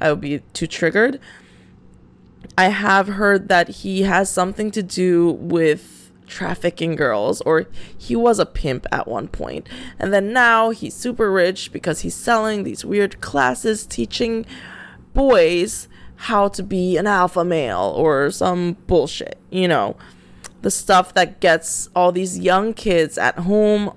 I 0.00 0.10
would 0.10 0.20
be 0.20 0.40
too 0.52 0.66
triggered. 0.66 1.20
I 2.58 2.68
have 2.68 3.06
heard 3.06 3.48
that 3.48 3.68
he 3.68 4.02
has 4.02 4.28
something 4.28 4.72
to 4.72 4.82
do 4.82 5.30
with 5.30 6.01
trafficking 6.26 6.96
girls, 6.96 7.40
or 7.42 7.66
he 7.96 8.16
was 8.16 8.38
a 8.38 8.46
pimp 8.46 8.86
at 8.92 9.06
one 9.06 9.28
point. 9.28 9.68
And 9.98 10.12
then 10.12 10.32
now 10.32 10.70
he's 10.70 10.94
super 10.94 11.30
rich 11.30 11.72
because 11.72 12.00
he's 12.00 12.14
selling 12.14 12.64
these 12.64 12.84
weird 12.84 13.20
classes 13.20 13.86
teaching 13.86 14.46
boys 15.14 15.88
how 16.16 16.48
to 16.48 16.62
be 16.62 16.96
an 16.96 17.06
alpha 17.06 17.44
male 17.44 17.92
or 17.96 18.30
some 18.30 18.76
bullshit, 18.86 19.38
you 19.50 19.68
know. 19.68 19.96
The 20.62 20.70
stuff 20.70 21.12
that 21.14 21.40
gets 21.40 21.88
all 21.96 22.12
these 22.12 22.38
young 22.38 22.72
kids 22.72 23.18
at 23.18 23.40
home 23.40 23.96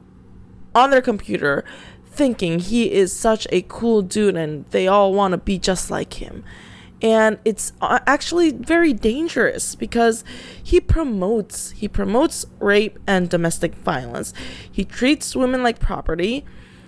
on 0.73 0.89
their 0.89 1.01
computer 1.01 1.63
thinking 2.07 2.59
he 2.59 2.91
is 2.91 3.13
such 3.13 3.45
a 3.51 3.61
cool 3.63 4.01
dude 4.01 4.35
and 4.35 4.65
they 4.67 4.87
all 4.87 5.13
want 5.13 5.33
to 5.33 5.37
be 5.37 5.59
just 5.59 5.91
like 5.91 6.15
him 6.15 6.43
and 7.05 7.37
it's 7.45 7.71
uh, 7.81 7.99
actually 8.07 8.49
very 8.49 8.91
dangerous 8.91 9.75
because 9.75 10.23
he 10.61 10.81
promotes 10.81 11.69
he 11.69 11.87
promotes 11.87 12.47
rape 12.59 12.97
and 13.05 13.29
domestic 13.29 13.75
violence. 13.75 14.33
He 14.71 14.83
treats 14.83 15.35
women 15.35 15.61
like 15.61 15.77
property. 15.77 16.43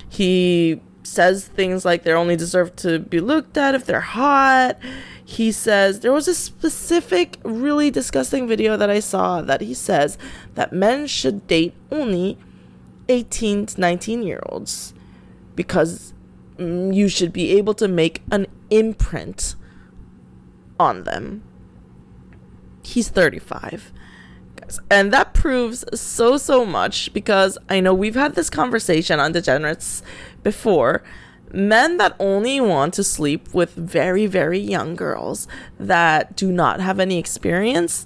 He 0.09 0.81
says 1.03 1.47
things 1.47 1.85
like 1.85 2.01
they're 2.01 2.17
only 2.17 2.35
deserve 2.35 2.75
to 2.77 2.97
be 2.97 3.19
looked 3.19 3.57
at 3.57 3.75
if 3.75 3.85
they're 3.85 4.01
hot. 4.01 4.79
He 5.23 5.51
says 5.51 5.99
there 5.99 6.11
was 6.11 6.27
a 6.27 6.33
specific 6.33 7.37
really 7.43 7.91
disgusting 7.91 8.47
video 8.47 8.75
that 8.75 8.89
i 8.89 8.99
saw 8.99 9.41
that 9.41 9.61
he 9.61 9.73
says 9.75 10.17
that 10.55 10.73
men 10.73 11.05
should 11.05 11.45
date 11.45 11.75
only 11.91 12.39
18 13.07 13.67
to 13.67 13.81
19 13.81 14.23
year 14.23 14.41
olds 14.47 14.95
because 15.55 16.13
mm, 16.57 16.91
you 16.95 17.07
should 17.07 17.31
be 17.31 17.55
able 17.55 17.75
to 17.75 17.87
make 17.87 18.23
an 18.31 18.47
imprint 18.71 19.55
on 20.79 21.03
them. 21.03 21.43
He's 22.83 23.09
35. 23.09 23.91
And 24.89 25.13
that 25.13 25.33
proves 25.33 25.85
so, 25.99 26.37
so 26.37 26.65
much 26.65 27.13
because 27.13 27.57
I 27.69 27.79
know 27.79 27.93
we've 27.93 28.15
had 28.15 28.35
this 28.35 28.49
conversation 28.49 29.19
on 29.19 29.31
Degenerates 29.31 30.03
before. 30.43 31.03
Men 31.53 31.97
that 31.97 32.15
only 32.19 32.59
want 32.59 32.93
to 32.95 33.03
sleep 33.03 33.53
with 33.53 33.73
very, 33.73 34.25
very 34.25 34.59
young 34.59 34.95
girls 34.95 35.47
that 35.79 36.35
do 36.35 36.51
not 36.51 36.81
have 36.81 36.99
any 36.99 37.17
experience, 37.17 38.05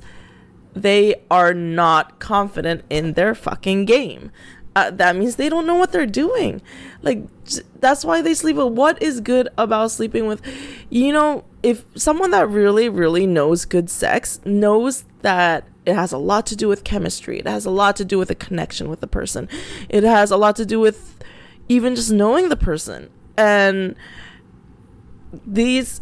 they 0.74 1.16
are 1.32 1.54
not 1.54 2.20
confident 2.20 2.84
in 2.90 3.14
their 3.14 3.34
fucking 3.34 3.86
game. 3.86 4.32
Uh, 4.76 4.90
that 4.92 5.16
means 5.16 5.36
they 5.36 5.50
don't 5.50 5.68
know 5.68 5.76
what 5.76 5.92
they're 5.92 6.06
doing. 6.06 6.62
Like, 7.02 7.24
that's 7.80 8.06
why 8.06 8.22
they 8.22 8.34
sleep 8.34 8.56
with. 8.56 8.74
What 8.74 9.02
is 9.02 9.20
good 9.20 9.50
about 9.58 9.92
sleeping 9.92 10.28
with, 10.28 10.42
you 10.90 11.12
know, 11.12 11.44
if 11.62 11.84
someone 11.96 12.32
that 12.32 12.50
really, 12.50 12.88
really 12.88 13.28
knows 13.28 13.66
good 13.66 13.90
sex 13.90 14.40
knows 14.46 15.04
that 15.22 15.66
it 15.86 15.96
has 15.96 16.12
a 16.12 16.18
lot 16.18 16.46
to 16.48 16.56
do 16.56 16.68
with 16.68 16.84
chemistry, 16.84 17.40
it 17.40 17.48
has 17.48 17.66
a 17.66 17.72
lot 17.72 17.96
to 17.98 18.06
do 18.06 18.18
with 18.18 18.30
a 18.30 18.36
connection 18.36 18.90
with 18.90 19.02
the 19.02 19.08
person, 19.08 19.50
it 19.90 20.04
has 20.04 20.32
a 20.32 20.38
lot 20.38 20.56
to 20.56 20.66
do 20.66 20.80
with 20.80 21.18
even 21.68 21.96
just 21.96 22.12
knowing 22.12 22.50
the 22.50 22.56
person. 22.56 23.10
And 23.38 23.96
these 25.46 26.02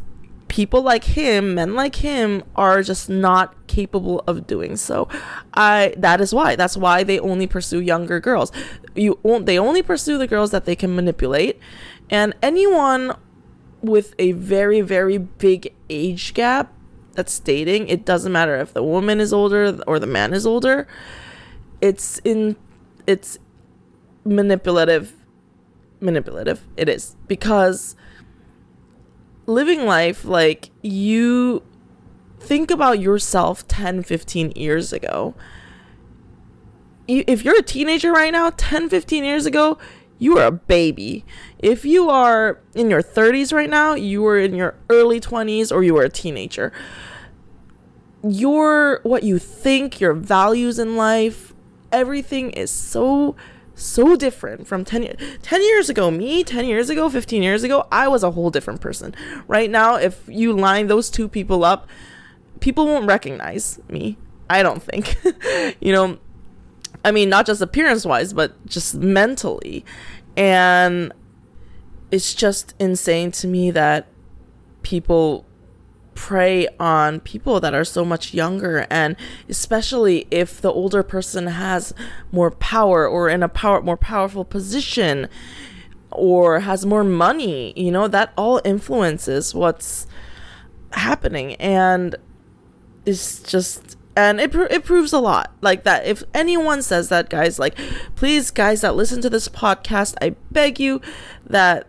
people 0.49 0.81
like 0.81 1.03
him, 1.05 1.55
men 1.55 1.75
like 1.75 1.97
him, 1.97 2.43
are 2.55 2.83
just 2.83 3.09
not 3.09 3.55
capable 3.67 4.23
of 4.27 4.45
doing 4.45 4.75
so. 4.75 5.07
I 5.53 5.93
that 5.97 6.19
is 6.19 6.33
why. 6.33 6.55
That's 6.57 6.75
why 6.75 7.03
they 7.03 7.19
only 7.19 7.47
pursue 7.47 7.79
younger 7.79 8.19
girls. 8.19 8.51
You 8.95 9.19
they 9.43 9.57
only 9.57 9.81
pursue 9.81 10.17
the 10.17 10.27
girls 10.27 10.51
that 10.51 10.65
they 10.65 10.75
can 10.75 10.93
manipulate, 10.93 11.59
and 12.09 12.35
anyone 12.41 13.15
with 13.81 14.13
a 14.19 14.33
very 14.33 14.81
very 14.81 15.17
big 15.17 15.73
age 15.89 16.33
gap 16.33 16.73
that's 17.13 17.39
dating 17.39 17.87
it 17.87 18.05
doesn't 18.05 18.31
matter 18.31 18.57
if 18.57 18.73
the 18.73 18.83
woman 18.83 19.19
is 19.19 19.33
older 19.33 19.79
or 19.87 19.99
the 19.99 20.07
man 20.07 20.33
is 20.33 20.45
older 20.45 20.87
it's 21.81 22.19
in 22.19 22.55
it's 23.07 23.37
manipulative 24.25 25.13
manipulative 26.01 26.61
it 26.77 26.89
is 26.89 27.15
because 27.27 27.95
living 29.49 29.85
life 29.85 30.23
like 30.23 30.69
you 30.81 31.63
think 32.39 32.71
about 32.71 32.99
yourself 32.99 33.67
10 33.67 34.03
15 34.03 34.51
years 34.51 34.93
ago 34.93 35.35
if 37.07 37.43
you're 37.43 37.57
a 37.57 37.63
teenager 37.63 38.11
right 38.11 38.31
now 38.31 38.51
10 38.51 38.89
15 38.89 39.23
years 39.23 39.45
ago 39.45 39.77
you 40.19 40.37
are 40.37 40.45
a 40.45 40.51
baby. 40.51 41.25
If 41.57 41.85
you 41.85 42.09
are 42.09 42.59
in 42.75 42.89
your 42.89 43.01
30s 43.01 43.53
right 43.53 43.69
now, 43.69 43.93
you 43.93 44.21
were 44.21 44.37
in 44.37 44.53
your 44.53 44.75
early 44.89 45.19
20s, 45.19 45.71
or 45.71 45.81
you 45.81 45.93
were 45.93 46.03
a 46.03 46.09
teenager. 46.09 46.73
Your 48.21 48.99
what 49.03 49.23
you 49.23 49.39
think, 49.39 50.01
your 50.01 50.13
values 50.13 50.77
in 50.77 50.97
life, 50.97 51.53
everything 51.91 52.51
is 52.51 52.69
so 52.69 53.37
so 53.79 54.15
different 54.15 54.67
from 54.67 54.83
10 54.85 55.03
years 55.03 55.15
10 55.41 55.61
years 55.61 55.89
ago 55.89 56.11
me 56.11 56.43
10 56.43 56.65
years 56.65 56.89
ago 56.89 57.09
15 57.09 57.41
years 57.41 57.63
ago 57.63 57.87
i 57.91 58.07
was 58.07 58.23
a 58.23 58.31
whole 58.31 58.49
different 58.49 58.81
person. 58.81 59.15
Right 59.47 59.69
now 59.69 59.95
if 59.95 60.21
you 60.27 60.53
line 60.53 60.87
those 60.87 61.09
two 61.09 61.27
people 61.27 61.63
up 61.63 61.87
people 62.59 62.85
won't 62.85 63.07
recognize 63.07 63.79
me 63.89 64.17
i 64.49 64.63
don't 64.63 64.81
think. 64.83 65.17
You 65.81 65.93
know 65.93 66.17
i 67.05 67.11
mean 67.11 67.29
not 67.29 67.45
just 67.45 67.61
appearance 67.61 68.05
wise 68.05 68.33
but 68.33 68.65
just 68.65 68.95
mentally. 68.95 69.85
And 70.35 71.11
it's 72.11 72.33
just 72.33 72.73
insane 72.79 73.31
to 73.31 73.47
me 73.47 73.71
that 73.71 74.07
people 74.83 75.45
prey 76.19 76.67
on 76.81 77.21
people 77.21 77.61
that 77.61 77.73
are 77.73 77.85
so 77.85 78.03
much 78.03 78.33
younger 78.33 78.85
and 78.89 79.15
especially 79.47 80.27
if 80.29 80.59
the 80.59 80.69
older 80.69 81.01
person 81.01 81.47
has 81.47 81.93
more 82.29 82.51
power 82.51 83.07
or 83.07 83.29
in 83.29 83.41
a 83.41 83.47
power 83.47 83.81
more 83.81 83.95
powerful 83.95 84.43
position 84.43 85.29
or 86.11 86.59
has 86.59 86.85
more 86.85 87.05
money 87.05 87.71
you 87.77 87.89
know 87.89 88.05
that 88.05 88.33
all 88.37 88.59
influences 88.65 89.55
what's 89.55 90.07
happening 90.91 91.55
and 91.55 92.17
it's 93.05 93.41
just 93.41 93.95
and 94.17 94.41
it, 94.41 94.53
it 94.53 94.83
proves 94.83 95.13
a 95.13 95.19
lot. 95.19 95.53
Like 95.61 95.85
that 95.85 96.05
if 96.05 96.21
anyone 96.33 96.81
says 96.81 97.07
that 97.07 97.29
guys 97.29 97.59
like 97.59 97.77
please 98.17 98.51
guys 98.51 98.81
that 98.81 98.97
listen 98.97 99.21
to 99.21 99.29
this 99.29 99.47
podcast 99.47 100.15
i 100.21 100.35
beg 100.51 100.81
you 100.81 100.99
that 101.45 101.87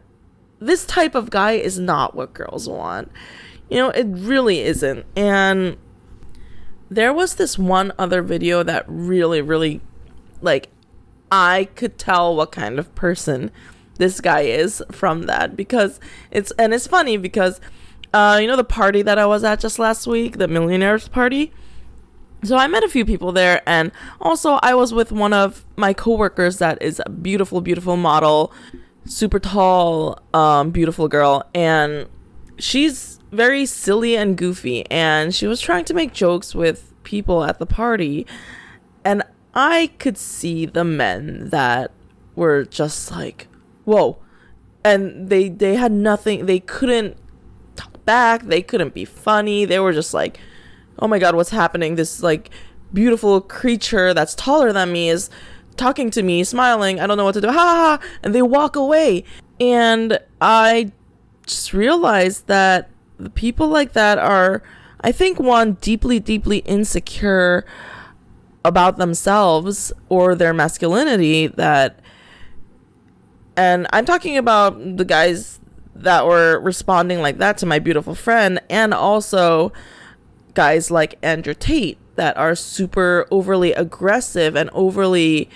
this 0.60 0.86
type 0.86 1.16
of 1.16 1.30
guy 1.30 1.52
is 1.52 1.80
not 1.80 2.14
what 2.14 2.32
girls 2.32 2.68
want 2.68 3.10
you 3.70 3.76
know, 3.76 3.90
it 3.90 4.06
really 4.08 4.60
isn't. 4.60 5.06
And 5.16 5.76
there 6.90 7.12
was 7.12 7.36
this 7.36 7.58
one 7.58 7.92
other 7.98 8.20
video 8.20 8.62
that 8.62 8.84
really, 8.88 9.40
really, 9.40 9.80
like, 10.42 10.68
I 11.30 11.68
could 11.76 11.96
tell 11.96 12.34
what 12.34 12.50
kind 12.50 12.78
of 12.78 12.92
person 12.94 13.52
this 13.98 14.20
guy 14.20 14.40
is 14.40 14.82
from 14.90 15.22
that 15.22 15.56
because 15.56 16.00
it's, 16.30 16.50
and 16.52 16.74
it's 16.74 16.86
funny 16.86 17.16
because, 17.16 17.60
uh, 18.12 18.38
you 18.40 18.48
know, 18.48 18.56
the 18.56 18.64
party 18.64 19.02
that 19.02 19.18
I 19.18 19.26
was 19.26 19.44
at 19.44 19.60
just 19.60 19.78
last 19.78 20.06
week, 20.06 20.38
the 20.38 20.48
millionaires 20.48 21.06
party. 21.06 21.52
So 22.42 22.56
I 22.56 22.66
met 22.66 22.82
a 22.82 22.88
few 22.88 23.04
people 23.04 23.32
there, 23.32 23.62
and 23.66 23.92
also 24.18 24.58
I 24.62 24.74
was 24.74 24.94
with 24.94 25.12
one 25.12 25.34
of 25.34 25.66
my 25.76 25.92
coworkers 25.92 26.56
that 26.58 26.80
is 26.82 27.00
a 27.04 27.10
beautiful, 27.10 27.60
beautiful 27.60 27.98
model, 27.98 28.50
super 29.04 29.38
tall, 29.38 30.18
um, 30.32 30.70
beautiful 30.70 31.06
girl, 31.06 31.44
and 31.54 32.08
she's 32.58 33.19
very 33.30 33.64
silly 33.64 34.16
and 34.16 34.36
goofy 34.36 34.84
and 34.90 35.34
she 35.34 35.46
was 35.46 35.60
trying 35.60 35.84
to 35.84 35.94
make 35.94 36.12
jokes 36.12 36.54
with 36.54 36.92
people 37.04 37.44
at 37.44 37.58
the 37.58 37.66
party 37.66 38.26
and 39.04 39.22
I 39.54 39.90
could 39.98 40.16
see 40.16 40.66
the 40.66 40.84
men 40.84 41.48
that 41.50 41.90
were 42.36 42.64
just 42.64 43.10
like, 43.10 43.48
"Whoa." 43.84 44.18
And 44.84 45.28
they 45.28 45.48
they 45.48 45.76
had 45.76 45.92
nothing, 45.92 46.46
they 46.46 46.60
couldn't 46.60 47.16
talk 47.76 48.04
back, 48.04 48.44
they 48.44 48.62
couldn't 48.62 48.94
be 48.94 49.04
funny. 49.04 49.64
They 49.64 49.78
were 49.80 49.92
just 49.92 50.14
like, 50.14 50.40
"Oh 50.98 51.08
my 51.08 51.18
god, 51.18 51.34
what's 51.34 51.50
happening? 51.50 51.96
This 51.96 52.22
like 52.22 52.50
beautiful 52.92 53.40
creature 53.40 54.14
that's 54.14 54.34
taller 54.34 54.72
than 54.72 54.92
me 54.92 55.10
is 55.10 55.30
talking 55.76 56.10
to 56.10 56.22
me, 56.22 56.44
smiling. 56.44 57.00
I 57.00 57.06
don't 57.06 57.16
know 57.16 57.24
what 57.24 57.34
to 57.34 57.40
do. 57.40 57.48
Ha 57.48 57.52
ha!" 57.52 57.98
And 58.22 58.34
they 58.34 58.42
walk 58.42 58.76
away. 58.76 59.24
And 59.60 60.18
I 60.40 60.92
just 61.46 61.72
realized 61.72 62.46
that 62.46 62.88
people 63.34 63.68
like 63.68 63.92
that 63.92 64.18
are, 64.18 64.62
I 65.00 65.12
think, 65.12 65.38
one, 65.38 65.74
deeply, 65.80 66.20
deeply 66.20 66.58
insecure 66.58 67.64
about 68.64 68.98
themselves 68.98 69.92
or 70.08 70.34
their 70.34 70.52
masculinity 70.52 71.46
that 71.46 72.00
and 73.56 73.86
I'm 73.92 74.04
talking 74.04 74.36
about 74.36 74.96
the 74.96 75.04
guys 75.04 75.60
that 75.94 76.26
were 76.26 76.60
responding 76.60 77.20
like 77.20 77.38
that 77.38 77.58
to 77.58 77.66
my 77.66 77.78
beautiful 77.78 78.14
friend 78.14 78.60
and 78.68 78.92
also 78.92 79.72
guys 80.52 80.90
like 80.90 81.18
Andrew 81.22 81.54
Tate 81.54 81.98
that 82.16 82.36
are 82.36 82.54
super 82.54 83.26
overly 83.30 83.72
aggressive 83.72 84.56
and 84.56 84.68
overly 84.74 85.48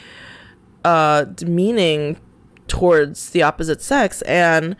uh 0.82 1.24
demeaning 1.24 2.16
towards 2.68 3.30
the 3.30 3.42
opposite 3.42 3.82
sex. 3.82 4.22
And 4.22 4.76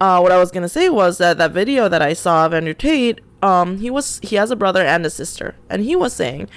uh, 0.00 0.18
what 0.20 0.32
I 0.32 0.38
was 0.38 0.50
gonna 0.50 0.68
say 0.68 0.88
was 0.88 1.18
that 1.18 1.38
that 1.38 1.52
video 1.52 1.88
that 1.88 2.02
I 2.02 2.12
saw 2.12 2.46
of 2.46 2.54
Andrew 2.54 2.74
Tate, 2.74 3.20
um, 3.42 3.78
he 3.78 3.90
was 3.90 4.20
he 4.22 4.36
has 4.36 4.50
a 4.50 4.56
brother 4.56 4.84
and 4.84 5.04
a 5.06 5.10
sister, 5.10 5.54
and 5.70 5.82
he 5.82 5.94
was 5.96 6.12
saying, 6.12 6.48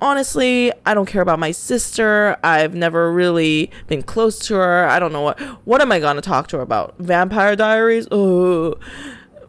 honestly, 0.00 0.72
I 0.84 0.94
don't 0.94 1.06
care 1.06 1.22
about 1.22 1.38
my 1.38 1.50
sister. 1.50 2.36
I've 2.42 2.74
never 2.74 3.12
really 3.12 3.70
been 3.86 4.02
close 4.02 4.38
to 4.46 4.54
her. 4.54 4.86
I 4.86 4.98
don't 4.98 5.12
know 5.12 5.22
what 5.22 5.40
what 5.64 5.80
am 5.80 5.92
I 5.92 6.00
gonna 6.00 6.20
talk 6.20 6.48
to 6.48 6.56
her 6.56 6.62
about? 6.62 6.94
Vampire 6.98 7.56
Diaries? 7.56 8.08
Oh, 8.10 8.74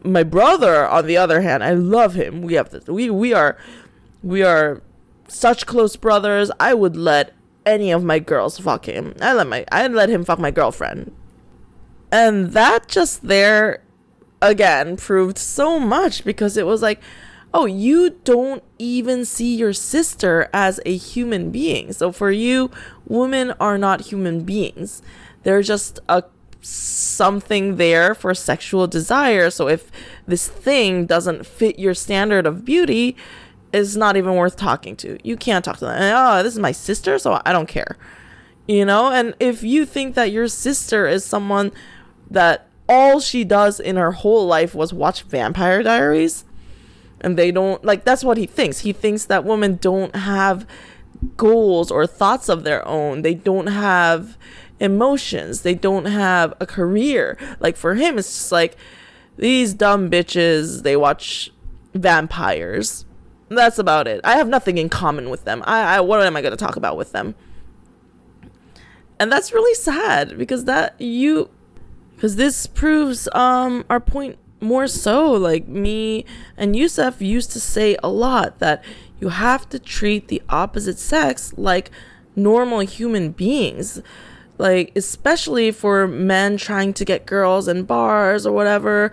my 0.02 0.22
brother, 0.22 0.86
on 0.86 1.06
the 1.06 1.16
other 1.16 1.40
hand, 1.40 1.64
I 1.64 1.72
love 1.72 2.14
him. 2.14 2.42
We 2.42 2.54
have 2.54 2.70
this, 2.70 2.86
we 2.86 3.10
we 3.10 3.32
are 3.32 3.56
we 4.22 4.42
are 4.42 4.82
such 5.28 5.66
close 5.66 5.96
brothers. 5.96 6.50
I 6.58 6.74
would 6.74 6.96
let 6.96 7.34
any 7.64 7.90
of 7.90 8.02
my 8.02 8.18
girls 8.18 8.58
fuck 8.58 8.86
him. 8.86 9.14
I 9.20 9.34
let 9.34 9.46
my 9.46 9.64
I 9.70 9.86
let 9.86 10.08
him 10.08 10.24
fuck 10.24 10.38
my 10.38 10.50
girlfriend. 10.50 11.14
And 12.10 12.52
that 12.52 12.88
just 12.88 13.26
there 13.26 13.82
again 14.40 14.96
proved 14.96 15.38
so 15.38 15.78
much 15.78 16.24
because 16.24 16.56
it 16.56 16.66
was 16.66 16.82
like, 16.82 17.00
oh, 17.52 17.66
you 17.66 18.10
don't 18.24 18.62
even 18.78 19.24
see 19.24 19.56
your 19.56 19.72
sister 19.72 20.48
as 20.52 20.80
a 20.84 20.96
human 20.96 21.50
being. 21.50 21.92
So 21.92 22.12
for 22.12 22.30
you, 22.30 22.70
women 23.06 23.52
are 23.58 23.78
not 23.78 24.02
human 24.02 24.44
beings. 24.44 25.02
They're 25.42 25.62
just 25.62 26.00
a 26.08 26.24
something 26.60 27.76
there 27.76 28.14
for 28.14 28.34
sexual 28.34 28.86
desire. 28.86 29.48
So 29.48 29.68
if 29.68 29.90
this 30.26 30.48
thing 30.48 31.06
doesn't 31.06 31.46
fit 31.46 31.78
your 31.78 31.94
standard 31.94 32.46
of 32.46 32.64
beauty, 32.64 33.16
is 33.72 33.96
not 33.96 34.16
even 34.16 34.34
worth 34.34 34.56
talking 34.56 34.96
to. 34.96 35.18
You 35.22 35.36
can't 35.36 35.64
talk 35.64 35.76
to 35.78 35.84
them. 35.84 35.98
oh, 36.00 36.42
this 36.42 36.54
is 36.54 36.58
my 36.58 36.72
sister, 36.72 37.18
so 37.18 37.40
I 37.44 37.52
don't 37.52 37.68
care. 37.68 37.96
You 38.66 38.84
know, 38.84 39.10
and 39.10 39.34
if 39.40 39.62
you 39.62 39.86
think 39.86 40.14
that 40.14 40.30
your 40.30 40.48
sister 40.48 41.06
is 41.06 41.24
someone 41.24 41.72
that 42.30 42.66
all 42.88 43.20
she 43.20 43.44
does 43.44 43.78
in 43.78 43.96
her 43.96 44.12
whole 44.12 44.46
life 44.46 44.74
was 44.74 44.92
watch 44.92 45.22
Vampire 45.22 45.82
Diaries. 45.82 46.44
And 47.20 47.36
they 47.36 47.50
don't 47.50 47.84
like 47.84 48.04
that's 48.04 48.22
what 48.22 48.36
he 48.36 48.46
thinks. 48.46 48.80
He 48.80 48.92
thinks 48.92 49.24
that 49.24 49.44
women 49.44 49.76
don't 49.76 50.14
have 50.14 50.66
goals 51.36 51.90
or 51.90 52.06
thoughts 52.06 52.48
of 52.48 52.62
their 52.62 52.86
own. 52.86 53.22
They 53.22 53.34
don't 53.34 53.66
have 53.66 54.38
emotions. 54.78 55.62
They 55.62 55.74
don't 55.74 56.04
have 56.04 56.54
a 56.60 56.66
career. 56.66 57.36
Like 57.58 57.76
for 57.76 57.96
him 57.96 58.18
it's 58.18 58.28
just 58.28 58.52
like 58.52 58.76
these 59.36 59.74
dumb 59.74 60.10
bitches, 60.10 60.82
they 60.82 60.96
watch 60.96 61.50
vampires. 61.94 63.04
That's 63.48 63.78
about 63.78 64.06
it. 64.06 64.20
I 64.24 64.36
have 64.36 64.48
nothing 64.48 64.78
in 64.78 64.88
common 64.88 65.30
with 65.30 65.44
them. 65.44 65.62
I, 65.66 65.96
I 65.96 66.00
what 66.00 66.24
am 66.24 66.36
I 66.36 66.42
going 66.42 66.52
to 66.52 66.56
talk 66.56 66.76
about 66.76 66.96
with 66.96 67.12
them? 67.12 67.34
And 69.18 69.32
that's 69.32 69.52
really 69.52 69.74
sad 69.74 70.38
because 70.38 70.64
that 70.66 71.00
you 71.00 71.50
because 72.18 72.34
this 72.34 72.66
proves 72.66 73.28
um 73.32 73.84
our 73.88 74.00
point 74.00 74.36
more 74.60 74.88
so 74.88 75.30
like 75.30 75.68
me 75.68 76.24
and 76.56 76.74
Yusef 76.74 77.22
used 77.22 77.52
to 77.52 77.60
say 77.60 77.96
a 78.02 78.08
lot 78.08 78.58
that 78.58 78.84
you 79.20 79.28
have 79.28 79.68
to 79.68 79.78
treat 79.78 80.26
the 80.26 80.42
opposite 80.48 80.98
sex 80.98 81.54
like 81.56 81.92
normal 82.34 82.80
human 82.80 83.30
beings. 83.30 84.02
Like 84.58 84.90
especially 84.96 85.70
for 85.70 86.08
men 86.08 86.56
trying 86.56 86.92
to 86.94 87.04
get 87.04 87.24
girls 87.24 87.68
in 87.68 87.84
bars 87.84 88.44
or 88.44 88.52
whatever 88.52 89.12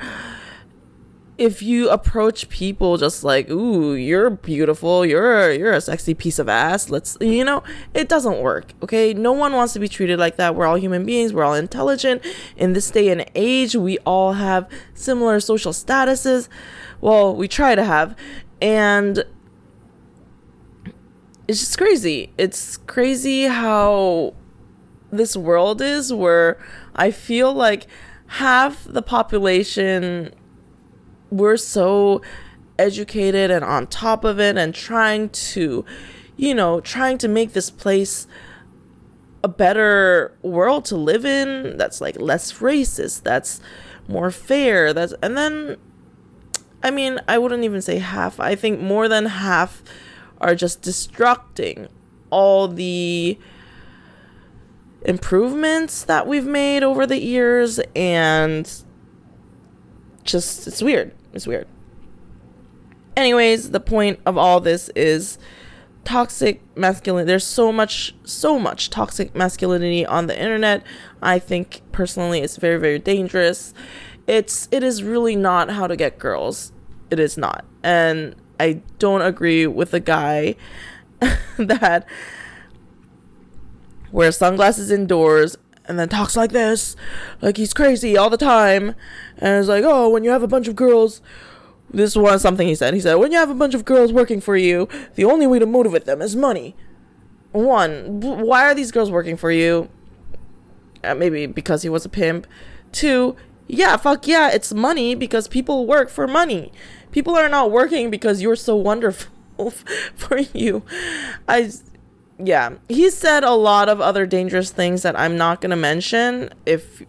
if 1.38 1.62
you 1.62 1.90
approach 1.90 2.48
people 2.48 2.98
just 2.98 3.24
like 3.24 3.50
ooh 3.50 3.94
you're 3.94 4.30
beautiful. 4.30 5.06
You're 5.06 5.52
you're 5.52 5.74
a 5.74 5.82
sexy 5.82 6.14
piece 6.14 6.40
of 6.40 6.48
ass. 6.48 6.90
Let's 6.90 7.18
you 7.20 7.44
know 7.44 7.64
it 7.94 8.08
doesn't 8.08 8.40
work 8.40 8.72
okay? 8.84 9.14
No 9.14 9.34
one 9.34 9.54
wants 9.54 9.74
to 9.74 9.80
be 9.80 9.88
treated 9.88 10.20
like 10.20 10.38
that. 10.38 10.56
We're 10.56 10.66
all 10.66 10.78
human 10.78 11.06
beings. 11.06 11.34
We're 11.34 11.44
all 11.44 11.54
intelligent. 11.54 12.24
In 12.56 12.74
this 12.74 12.90
day 12.90 13.10
and 13.10 13.30
age 13.36 13.76
we 13.76 13.98
all 14.00 14.34
have 14.34 14.70
similar 14.94 15.40
social 15.40 15.74
statuses. 15.74 16.48
Well 17.02 17.36
we 17.36 17.48
try 17.48 17.76
to 17.76 17.84
have. 17.84 18.16
And 18.62 19.24
it's 21.48 21.60
just 21.60 21.78
crazy. 21.78 22.34
It's 22.38 22.78
crazy 22.78 23.44
how 23.44 24.34
this 25.12 25.38
world 25.38 25.82
is 25.82 26.12
where 26.12 26.58
i 26.96 27.10
feel 27.10 27.54
like 27.54 27.88
half 28.28 28.86
the 28.86 29.02
population 29.02 30.34
we're 31.38 31.58
so 31.58 32.22
educated 32.78 33.52
and 33.52 33.64
on 33.64 33.88
top 33.88 34.24
of 34.24 34.40
it 34.40 34.58
and 34.58 34.74
trying 34.74 35.30
to, 35.30 35.86
you 36.36 36.54
know, 36.54 36.82
trying 36.82 37.18
to 37.20 37.28
make 37.28 37.54
this 37.54 37.70
place 37.70 38.28
a 39.44 39.48
better 39.48 40.36
world 40.42 40.86
to 40.86 40.96
live 40.96 41.26
in 41.26 41.78
that's 41.78 42.02
like 42.02 42.20
less 42.20 42.52
racist, 42.54 43.24
that's 43.24 43.62
more 44.08 44.32
fair, 44.32 44.94
that's 44.94 45.14
and 45.22 45.38
then 45.38 45.78
I 46.84 46.92
mean, 46.92 47.20
I 47.28 47.40
wouldn't 47.40 47.64
even 47.64 47.82
say 47.82 47.98
half. 47.98 48.40
I 48.40 48.54
think 48.56 48.80
more 48.80 49.08
than 49.08 49.26
half 49.26 49.82
are 50.40 50.54
just 50.54 50.84
destructing 50.84 51.90
all 52.30 52.68
the 52.68 53.40
improvements 55.04 56.04
that 56.04 56.28
we've 56.28 56.46
made 56.46 56.84
over 56.84 57.08
the 57.08 57.20
years 57.20 57.80
and 57.96 58.72
just 60.24 60.68
it's 60.68 60.82
weird. 60.82 61.14
It's 61.36 61.46
weird. 61.46 61.68
Anyways, 63.16 63.72
the 63.72 63.80
point 63.80 64.20
of 64.26 64.38
all 64.38 64.60
this 64.60 64.90
is 64.96 65.38
toxic 66.06 66.62
masculinity. 66.78 67.28
There's 67.28 67.46
so 67.46 67.72
much, 67.72 68.16
so 68.24 68.58
much 68.58 68.90
toxic 68.90 69.36
masculinity 69.36 70.06
on 70.06 70.28
the 70.28 70.40
internet. 70.40 70.84
I 71.22 71.40
think 71.40 71.82
personally, 71.92 72.40
it's 72.40 72.58
very, 72.58 72.80
very 72.80 73.00
dangerous. 73.00 73.74
It's 74.28 74.68
it 74.72 74.82
is 74.82 75.04
really 75.04 75.36
not 75.36 75.70
how 75.72 75.88
to 75.88 75.96
get 75.96 76.18
girls. 76.18 76.72
It 77.12 77.20
is 77.20 77.38
not, 77.38 77.66
and 77.84 78.36
I 78.60 78.82
don't 78.98 79.22
agree 79.22 79.68
with 79.68 79.92
the 79.92 80.00
guy 80.00 80.56
that 81.58 82.08
wears 84.12 84.38
sunglasses 84.38 84.90
indoors 84.90 85.58
and 85.88 86.00
then 86.00 86.10
talks 86.10 86.36
like 86.36 86.52
this, 86.52 86.96
like 87.42 87.58
he's 87.58 87.74
crazy 87.74 88.18
all 88.18 88.30
the 88.30 88.38
time, 88.38 88.96
and 89.38 89.60
it's 89.60 89.68
like, 89.68 89.84
oh, 89.86 90.10
when 90.10 90.24
you 90.24 90.32
have 90.32 90.44
a 90.44 90.48
bunch 90.48 90.68
of 90.68 90.76
girls 90.76 91.22
this 91.96 92.16
was 92.16 92.42
something 92.42 92.68
he 92.68 92.76
said. 92.76 92.94
He 92.94 93.00
said, 93.00 93.16
when 93.16 93.32
you 93.32 93.38
have 93.38 93.50
a 93.50 93.56
bunch 93.56 93.74
of 93.74 93.86
girls 93.86 94.12
working 94.12 94.42
for 94.42 94.58
you, 94.58 94.88
the 95.16 95.24
only 95.24 95.48
way 95.48 95.60
to 95.60 95.66
motivate 95.66 96.06
them 96.06 96.22
is 96.22 96.36
money. 96.36 96.76
One, 97.52 98.20
why 98.20 98.66
are 98.66 98.76
these 98.76 98.92
girls 98.92 99.10
working 99.10 99.38
for 99.38 99.50
you? 99.50 99.90
Uh, 101.04 101.16
maybe 101.16 101.46
because 101.46 101.84
he 101.84 101.90
was 101.90 102.04
a 102.04 102.10
pimp. 102.10 102.48
Two, 102.92 103.36
yeah, 103.68 103.96
fuck 103.98 104.28
yeah, 104.28 104.52
it's 104.52 104.74
money 104.74 105.16
because 105.16 105.48
people 105.48 105.86
work 105.88 106.10
for 106.10 106.28
money. 106.28 106.72
People 107.12 107.36
are 107.36 107.48
not 107.48 107.72
working 107.72 108.10
because 108.10 108.42
you're 108.42 108.58
so 108.58 108.76
wonderful 108.76 109.32
for 110.16 110.40
you. 110.54 110.84
I, 111.48 111.72
yeah, 112.38 112.72
he 112.90 113.10
said 113.10 113.44
a 113.44 113.54
lot 113.54 113.90
of 113.90 114.02
other 114.02 114.26
dangerous 114.26 114.72
things 114.72 115.04
that 115.04 115.18
I'm 115.18 115.38
not 115.38 115.62
gonna 115.62 115.76
mention. 115.76 116.50
If 116.66 117.04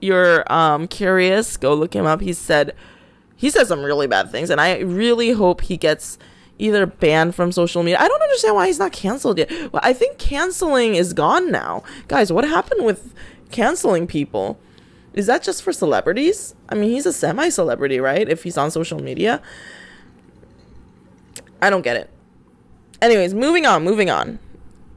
you're 0.00 0.50
um 0.52 0.88
curious, 0.88 1.56
go 1.56 1.74
look 1.74 1.94
him 1.94 2.06
up. 2.06 2.20
He 2.20 2.32
said 2.32 2.74
he 3.36 3.50
says 3.50 3.68
some 3.68 3.82
really 3.82 4.06
bad 4.06 4.30
things, 4.30 4.50
and 4.50 4.60
I 4.60 4.78
really 4.78 5.32
hope 5.32 5.62
he 5.62 5.76
gets 5.76 6.18
either 6.58 6.86
banned 6.86 7.34
from 7.34 7.52
social 7.52 7.82
media. 7.82 7.98
I 8.00 8.08
don't 8.08 8.22
understand 8.22 8.54
why 8.54 8.66
he's 8.66 8.78
not 8.78 8.92
canceled 8.92 9.38
yet. 9.38 9.50
Well, 9.72 9.82
I 9.84 9.92
think 9.92 10.16
canceling 10.18 10.94
is 10.94 11.12
gone 11.12 11.50
now. 11.50 11.82
Guys, 12.08 12.32
what 12.32 12.44
happened 12.44 12.84
with 12.86 13.14
canceling 13.50 14.06
people? 14.06 14.58
Is 15.12 15.26
that 15.26 15.42
just 15.42 15.62
for 15.62 15.72
celebrities? 15.72 16.54
I 16.68 16.74
mean, 16.74 16.90
he's 16.90 17.06
a 17.06 17.12
semi 17.12 17.50
celebrity, 17.50 18.00
right? 18.00 18.28
If 18.28 18.42
he's 18.42 18.56
on 18.56 18.70
social 18.70 19.00
media. 19.00 19.42
I 21.60 21.70
don't 21.70 21.82
get 21.82 21.96
it. 21.96 22.10
Anyways, 23.00 23.34
moving 23.34 23.66
on, 23.66 23.82
moving 23.84 24.10
on. 24.10 24.38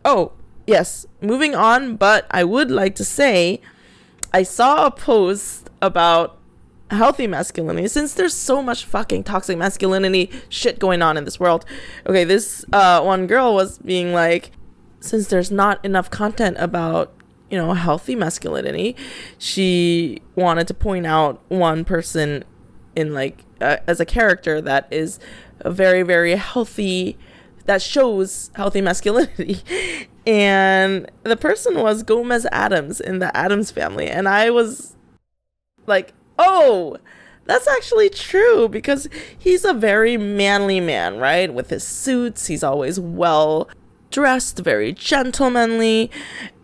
Oh, 0.06 0.34
yes, 0.66 1.06
moving 1.22 1.56
on, 1.56 1.96
but 1.96 2.26
I 2.32 2.44
would 2.44 2.72
like 2.72 2.96
to 2.96 3.06
say 3.06 3.62
I 4.34 4.44
saw 4.44 4.86
a 4.86 4.92
post 4.92 5.70
about 5.82 6.40
healthy 6.92 7.28
masculinity. 7.28 7.88
Since 7.88 8.14
there's 8.14 8.34
so 8.34 8.62
much 8.62 8.86
fucking 8.86 9.24
toxic 9.24 9.58
masculinity 9.58 10.32
shit 10.50 10.80
going 10.80 11.02
on 11.02 11.18
in 11.18 11.26
this 11.26 11.40
world. 11.40 11.66
Okay 12.08 12.24
this 12.24 12.66
uh 12.74 13.02
one 13.02 13.28
girl 13.28 13.54
was 13.54 13.78
being 13.80 14.14
like 14.14 14.52
since 15.00 15.28
there's 15.28 15.52
not 15.52 15.84
enough 15.86 16.10
content 16.10 16.58
about 16.60 17.14
you 17.50 17.58
know 17.58 17.74
healthy 17.74 18.16
masculinity 18.16 18.96
she 19.38 20.22
wanted 20.36 20.68
to 20.68 20.74
point 20.74 21.06
out 21.06 21.42
one 21.48 21.84
person 21.84 22.44
in 22.96 23.14
like 23.14 23.44
uh, 23.62 23.78
as 23.88 24.00
a 24.00 24.06
character 24.06 24.62
that 24.62 24.88
is 24.92 25.20
a 25.62 25.72
very 25.72 26.04
very 26.04 26.36
healthy 26.36 27.18
that 27.70 27.82
shows 27.82 28.50
healthy 28.56 28.82
masculinity 28.82 29.62
and 30.28 31.10
the 31.24 31.38
person 31.38 31.80
was 31.80 32.04
Gomez 32.04 32.46
Addams 32.52 33.00
in 33.00 33.20
the 33.20 33.36
Addams 33.38 33.72
family 33.72 34.10
and 34.10 34.28
I 34.28 34.50
was 34.50 34.96
like 35.86 36.14
oh, 36.40 36.98
that's 37.46 37.68
actually 37.68 38.10
true 38.10 38.70
because 38.70 39.08
he's 39.38 39.66
a 39.66 39.74
very 39.74 40.18
manly 40.18 40.80
man, 40.80 41.18
right? 41.18 41.54
With 41.54 41.70
his 41.70 41.84
suits, 41.84 42.48
he's 42.48 42.64
always 42.64 43.00
well 43.00 43.70
dressed, 44.12 44.60
very 44.60 44.94
gentlemanly. 44.94 46.10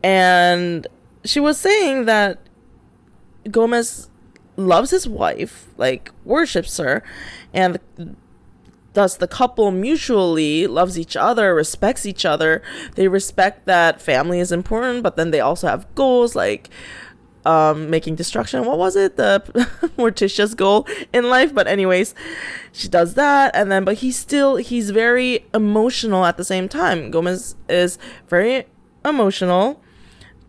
And 0.04 0.88
she 1.24 1.40
was 1.40 1.58
saying 1.58 2.06
that 2.06 2.40
Gomez 3.52 4.10
loves 4.58 4.92
his 4.92 5.08
wife, 5.08 5.70
like 5.78 6.12
worships 6.24 6.78
her, 6.78 7.04
and 7.54 7.80
thus 8.96 9.16
the 9.16 9.28
couple 9.28 9.72
mutually 9.72 10.68
loves 10.68 10.98
each 10.98 11.16
other, 11.16 11.54
respects 11.54 12.06
each 12.06 12.26
other. 12.26 12.62
They 12.96 13.08
respect 13.08 13.66
that 13.66 14.02
family 14.02 14.40
is 14.40 14.52
important, 14.52 15.04
but 15.04 15.16
then 15.16 15.32
they 15.32 15.40
also 15.40 15.68
have 15.68 15.94
goals 15.96 16.36
like 16.36 16.70
um, 17.46 17.90
making 17.90 18.16
destruction. 18.16 18.66
What 18.66 18.78
was 18.78 18.96
it? 18.96 19.18
The 19.18 19.44
Morticia's 19.98 20.56
goal 20.56 20.88
in 21.14 21.30
life. 21.30 21.54
But 21.54 21.68
anyways, 21.68 22.16
she 22.72 22.88
does 22.88 23.14
that, 23.14 23.56
and 23.56 23.72
then 23.72 23.86
but 23.86 23.98
he's 23.98 24.18
still 24.18 24.56
he's 24.56 24.90
very 24.90 25.46
emotional 25.54 26.26
at 26.26 26.38
the 26.38 26.44
same 26.44 26.68
time. 26.68 27.12
Gomez 27.12 27.56
is 27.70 27.98
very 28.28 28.66
emotional, 29.06 29.82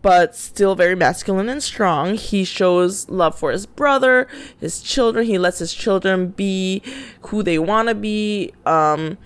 but 0.07 0.33
still 0.37 0.73
very 0.73 0.95
masculine 0.95 1.49
and 1.49 1.61
strong. 1.61 2.15
He 2.15 2.45
shows 2.45 3.09
love 3.09 3.37
for 3.37 3.51
his 3.51 3.65
brother, 3.65 4.25
his 4.57 4.81
children. 4.81 5.25
He 5.25 5.37
lets 5.37 5.59
his 5.59 5.73
children 5.73 6.29
be 6.29 6.81
who 7.23 7.43
they 7.43 7.59
want 7.59 7.89
to 7.89 7.93
be. 7.93 8.53
Um, 8.65 9.17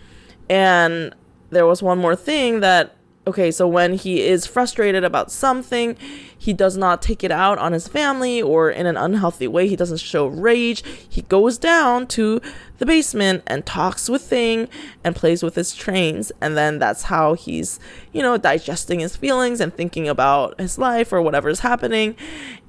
and 0.50 1.14
there 1.52 1.68
was 1.68 1.84
one 1.84 2.00
more 2.00 2.16
thing 2.16 2.62
that 2.62 2.96
okay, 3.28 3.52
so 3.52 3.68
when 3.68 3.94
he 3.94 4.22
is 4.22 4.48
frustrated 4.48 5.04
about 5.04 5.32
something, 5.32 5.96
he 6.36 6.54
does 6.54 6.76
not 6.76 7.02
take 7.02 7.24
it 7.24 7.32
out 7.32 7.60
on 7.60 7.72
his 7.72 7.88
family 7.88 8.42
or 8.42 8.72
in 8.72 8.88
an 8.88 8.98
unhealthy 8.98 9.48
way. 9.48 9.68
He 9.68 9.76
doesn't 9.76 10.00
show 10.00 10.26
rage. 10.26 10.84
He 11.08 11.22
goes 11.24 11.58
down 11.60 12.08
to 12.08 12.42
the 12.80 12.86
basement 12.86 13.44
and 13.46 13.64
talks 13.66 14.10
with 14.10 14.24
Thing 14.24 14.68
and 15.04 15.16
plays 15.16 15.44
with 15.44 15.54
his 15.54 15.76
trains. 15.76 16.32
And 16.42 16.58
then 16.58 16.80
that's 16.80 17.04
how 17.04 17.36
he's, 17.36 17.80
you 18.12 18.24
know, 18.24 18.38
digesting 18.38 19.02
his 19.02 19.16
feelings 19.16 19.60
and 19.60 19.74
thinking 19.74 20.10
about 20.10 20.60
his 20.60 20.80
life 20.80 21.14
or 21.14 21.22
whatever's 21.22 21.60
happening. 21.60 22.16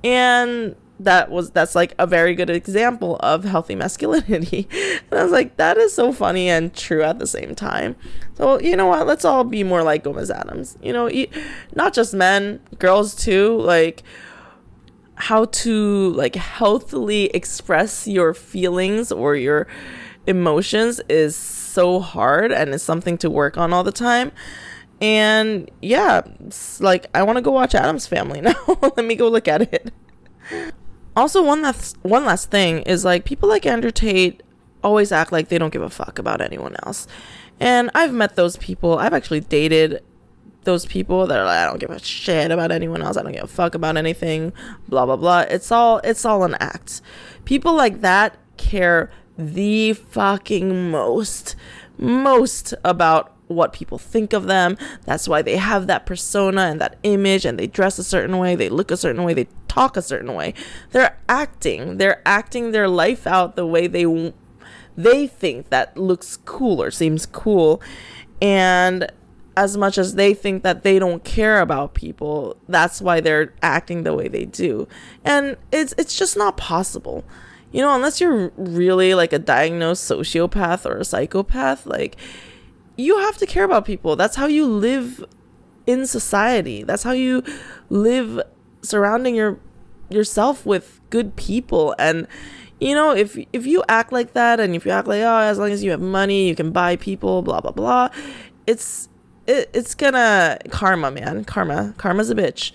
And 0.04 0.76
that 1.04 1.30
was 1.30 1.50
that's 1.50 1.74
like 1.74 1.94
a 1.98 2.06
very 2.06 2.34
good 2.34 2.50
example 2.50 3.16
of 3.20 3.44
healthy 3.44 3.74
masculinity. 3.74 4.68
and 5.10 5.20
I 5.20 5.22
was 5.22 5.32
like, 5.32 5.56
that 5.56 5.76
is 5.76 5.94
so 5.94 6.12
funny 6.12 6.48
and 6.48 6.74
true 6.74 7.02
at 7.02 7.18
the 7.18 7.26
same 7.26 7.54
time. 7.54 7.96
So 8.34 8.60
you 8.60 8.76
know 8.76 8.86
what? 8.86 9.06
Let's 9.06 9.24
all 9.24 9.44
be 9.44 9.64
more 9.64 9.82
like 9.82 10.04
Gomez 10.04 10.30
Addams. 10.30 10.76
You 10.82 10.92
know, 10.92 11.10
not 11.74 11.92
just 11.92 12.14
men, 12.14 12.60
girls 12.78 13.14
too. 13.14 13.58
Like 13.60 14.02
how 15.14 15.44
to 15.44 16.10
like 16.12 16.34
healthily 16.34 17.26
express 17.26 18.08
your 18.08 18.34
feelings 18.34 19.12
or 19.12 19.36
your 19.36 19.66
emotions 20.26 21.00
is 21.08 21.36
so 21.36 22.00
hard 22.00 22.52
and 22.52 22.74
it's 22.74 22.84
something 22.84 23.18
to 23.18 23.30
work 23.30 23.56
on 23.56 23.72
all 23.72 23.84
the 23.84 23.92
time. 23.92 24.32
And 25.00 25.68
yeah, 25.80 26.22
like 26.80 27.06
I 27.14 27.24
want 27.24 27.36
to 27.36 27.42
go 27.42 27.50
watch 27.50 27.74
Addams 27.74 28.06
Family 28.06 28.40
now. 28.42 28.54
Let 28.96 29.04
me 29.04 29.16
go 29.16 29.28
look 29.28 29.48
at 29.48 29.62
it 29.62 29.92
also 31.16 31.42
one 31.42 31.62
last 31.62 31.96
one 32.02 32.24
last 32.24 32.50
thing 32.50 32.82
is 32.82 33.04
like 33.04 33.24
people 33.24 33.48
like 33.48 33.66
Andrew 33.66 33.90
Tate 33.90 34.42
always 34.82 35.12
act 35.12 35.32
like 35.32 35.48
they 35.48 35.58
don't 35.58 35.72
give 35.72 35.82
a 35.82 35.90
fuck 35.90 36.18
about 36.18 36.40
anyone 36.40 36.76
else. 36.84 37.06
And 37.60 37.90
I've 37.94 38.12
met 38.12 38.36
those 38.36 38.56
people. 38.56 38.98
I've 38.98 39.12
actually 39.12 39.40
dated 39.40 40.02
those 40.64 40.86
people 40.86 41.26
that 41.26 41.38
are 41.38 41.44
like, 41.44 41.58
I 41.58 41.66
don't 41.66 41.78
give 41.78 41.90
a 41.90 41.98
shit 41.98 42.50
about 42.50 42.70
anyone 42.72 43.02
else. 43.02 43.16
I 43.16 43.22
don't 43.22 43.32
give 43.32 43.44
a 43.44 43.48
fuck 43.48 43.74
about 43.74 43.96
anything. 43.96 44.52
Blah 44.88 45.06
blah 45.06 45.16
blah. 45.16 45.40
It's 45.40 45.70
all 45.70 45.98
it's 45.98 46.24
all 46.24 46.44
an 46.44 46.56
act. 46.60 47.00
People 47.44 47.74
like 47.74 48.00
that 48.00 48.38
care 48.56 49.10
the 49.36 49.92
fucking 49.92 50.90
most 50.90 51.56
most 51.98 52.74
about 52.84 53.31
what 53.52 53.72
people 53.72 53.98
think 53.98 54.32
of 54.32 54.46
them. 54.46 54.76
That's 55.04 55.28
why 55.28 55.42
they 55.42 55.56
have 55.56 55.86
that 55.86 56.06
persona 56.06 56.62
and 56.62 56.80
that 56.80 56.98
image 57.02 57.44
and 57.44 57.58
they 57.58 57.66
dress 57.66 57.98
a 57.98 58.04
certain 58.04 58.38
way, 58.38 58.54
they 58.54 58.68
look 58.68 58.90
a 58.90 58.96
certain 58.96 59.24
way, 59.24 59.34
they 59.34 59.48
talk 59.68 59.96
a 59.96 60.02
certain 60.02 60.34
way. 60.34 60.54
They're 60.90 61.16
acting. 61.28 61.96
They're 61.98 62.22
acting 62.26 62.72
their 62.72 62.88
life 62.88 63.26
out 63.26 63.56
the 63.56 63.66
way 63.66 63.86
they 63.86 64.32
they 64.96 65.26
think 65.26 65.70
that 65.70 65.96
looks 65.96 66.36
cool 66.36 66.82
or 66.82 66.90
seems 66.90 67.24
cool. 67.24 67.80
And 68.40 69.10
as 69.56 69.76
much 69.76 69.98
as 69.98 70.14
they 70.14 70.34
think 70.34 70.62
that 70.62 70.82
they 70.82 70.98
don't 70.98 71.24
care 71.24 71.60
about 71.60 71.94
people, 71.94 72.56
that's 72.68 73.00
why 73.00 73.20
they're 73.20 73.52
acting 73.62 74.02
the 74.02 74.14
way 74.14 74.28
they 74.28 74.44
do. 74.44 74.88
And 75.24 75.56
it's 75.70 75.94
it's 75.98 76.16
just 76.16 76.36
not 76.36 76.56
possible. 76.56 77.24
You 77.70 77.80
know, 77.80 77.94
unless 77.94 78.20
you're 78.20 78.52
really 78.56 79.14
like 79.14 79.32
a 79.32 79.38
diagnosed 79.38 80.10
sociopath 80.10 80.84
or 80.84 80.98
a 80.98 81.04
psychopath, 81.04 81.86
like 81.86 82.16
you 82.96 83.18
have 83.18 83.36
to 83.38 83.46
care 83.46 83.64
about 83.64 83.84
people. 83.84 84.16
That's 84.16 84.36
how 84.36 84.46
you 84.46 84.66
live 84.66 85.24
in 85.86 86.06
society. 86.06 86.82
That's 86.82 87.02
how 87.02 87.12
you 87.12 87.42
live 87.90 88.40
surrounding 88.82 89.34
your 89.34 89.58
yourself 90.10 90.66
with 90.66 91.00
good 91.08 91.34
people 91.36 91.94
and 91.98 92.26
you 92.80 92.94
know 92.94 93.12
if 93.12 93.38
if 93.54 93.64
you 93.64 93.82
act 93.88 94.12
like 94.12 94.34
that 94.34 94.60
and 94.60 94.74
if 94.74 94.84
you 94.84 94.90
act 94.90 95.08
like 95.08 95.22
oh 95.22 95.38
as 95.38 95.58
long 95.58 95.70
as 95.70 95.82
you 95.82 95.90
have 95.90 96.02
money 96.02 96.46
you 96.48 96.54
can 96.54 96.70
buy 96.70 96.96
people 96.96 97.40
blah 97.40 97.60
blah 97.62 97.70
blah 97.70 98.10
it's 98.66 99.08
it, 99.46 99.70
it's 99.72 99.94
gonna 99.94 100.58
karma 100.68 101.10
man 101.10 101.44
karma 101.44 101.94
karma's 101.96 102.28
a 102.28 102.34
bitch 102.34 102.72